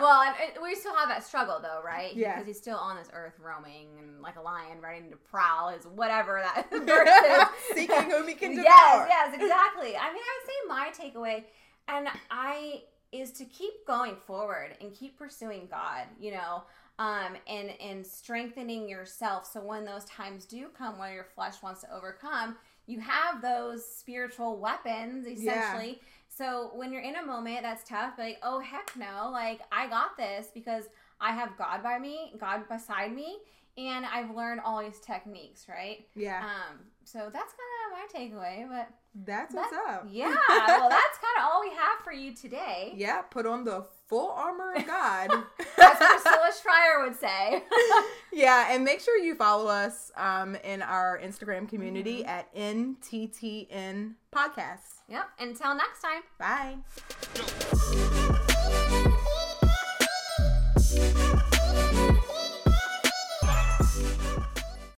well, 0.00 0.22
and 0.22 0.34
we 0.62 0.74
still 0.74 0.94
have 0.94 1.08
that 1.08 1.24
struggle 1.24 1.58
though, 1.62 1.80
right? 1.84 2.14
Yeah. 2.14 2.34
Because 2.34 2.46
he's 2.46 2.58
still 2.58 2.76
on 2.78 2.96
this 2.96 3.08
earth 3.12 3.34
roaming 3.38 3.88
and 3.98 4.20
like 4.20 4.36
a 4.36 4.40
lion 4.42 4.80
ready 4.80 5.08
to 5.10 5.16
prowl 5.16 5.68
is 5.70 5.86
whatever 5.86 6.42
that 6.42 6.70
verse 6.70 7.08
is. 7.08 7.76
Seeking 7.76 8.10
whom 8.10 8.28
he 8.28 8.34
can 8.34 8.50
devour. 8.50 8.64
Yes, 8.64 9.08
yes, 9.08 9.34
exactly. 9.34 9.96
I 9.96 10.12
mean, 10.12 10.22
I 10.22 10.38
would 10.38 10.46
say 10.46 10.58
my 10.68 10.90
takeaway, 11.20 11.44
and 11.88 12.08
I 12.30 12.82
is 13.12 13.32
to 13.32 13.44
keep 13.44 13.86
going 13.86 14.16
forward 14.26 14.76
and 14.80 14.94
keep 14.94 15.18
pursuing 15.18 15.66
God. 15.70 16.04
You 16.20 16.32
know, 16.32 16.62
um, 17.00 17.34
and 17.48 17.72
and 17.80 18.06
strengthening 18.06 18.86
yourself. 18.86 19.50
So 19.50 19.60
when 19.60 19.86
those 19.86 20.04
times 20.04 20.44
do 20.44 20.68
come 20.76 20.98
where 20.98 21.12
your 21.12 21.24
flesh 21.34 21.62
wants 21.62 21.80
to 21.80 21.92
overcome, 21.92 22.56
you 22.86 23.00
have 23.00 23.40
those 23.40 23.84
spiritual 23.84 24.58
weapons 24.58 25.26
essentially. 25.26 26.00
So 26.28 26.70
when 26.74 26.92
you're 26.92 27.02
in 27.02 27.16
a 27.16 27.24
moment 27.24 27.62
that's 27.62 27.88
tough, 27.88 28.12
like, 28.18 28.38
oh 28.42 28.60
heck 28.60 28.92
no, 28.96 29.30
like 29.32 29.62
I 29.72 29.88
got 29.88 30.16
this 30.18 30.48
because 30.52 30.84
I 31.20 31.32
have 31.32 31.56
God 31.56 31.82
by 31.82 31.98
me, 31.98 32.34
God 32.38 32.68
beside 32.68 33.14
me, 33.14 33.38
and 33.78 34.04
I've 34.04 34.36
learned 34.36 34.60
all 34.60 34.82
these 34.82 35.00
techniques, 35.00 35.66
right? 35.70 36.06
Yeah. 36.14 36.44
Um, 36.44 36.80
so 37.04 37.30
that's 37.32 37.52
kind 37.52 37.72
of 37.86 37.92
my 37.92 38.06
takeaway. 38.18 38.68
But 38.68 38.88
That's 39.26 39.54
what's 39.54 39.72
up. 39.88 40.06
yeah, 40.10 40.28
well, 40.48 40.88
that's 40.88 41.18
kind 41.18 41.38
of 41.38 41.44
all 41.44 41.60
we 41.60 41.70
have 41.70 41.98
for 42.04 42.12
you 42.12 42.34
today. 42.34 42.92
Yeah, 42.96 43.22
put 43.22 43.46
on 43.46 43.64
the 43.64 43.84
full 44.08 44.30
armor 44.30 44.72
of 44.74 44.86
God. 44.86 45.30
As 45.78 45.96
Priscilla 45.96 46.50
Shirer 46.62 47.04
would 47.04 47.16
say. 47.18 47.62
yeah, 48.32 48.68
and 48.72 48.84
make 48.84 49.00
sure 49.00 49.16
you 49.18 49.34
follow 49.34 49.66
us 49.68 50.10
um, 50.16 50.54
in 50.56 50.82
our 50.82 51.18
Instagram 51.22 51.68
community 51.68 52.22
Mm-hmm. 52.22 52.28
at 52.28 52.54
NTTN 52.54 54.14
Podcasts. 54.32 55.00
yep. 55.08 55.28
Until 55.38 55.74
next 55.74 56.02
time. 56.02 56.22
Bye. 56.38 56.76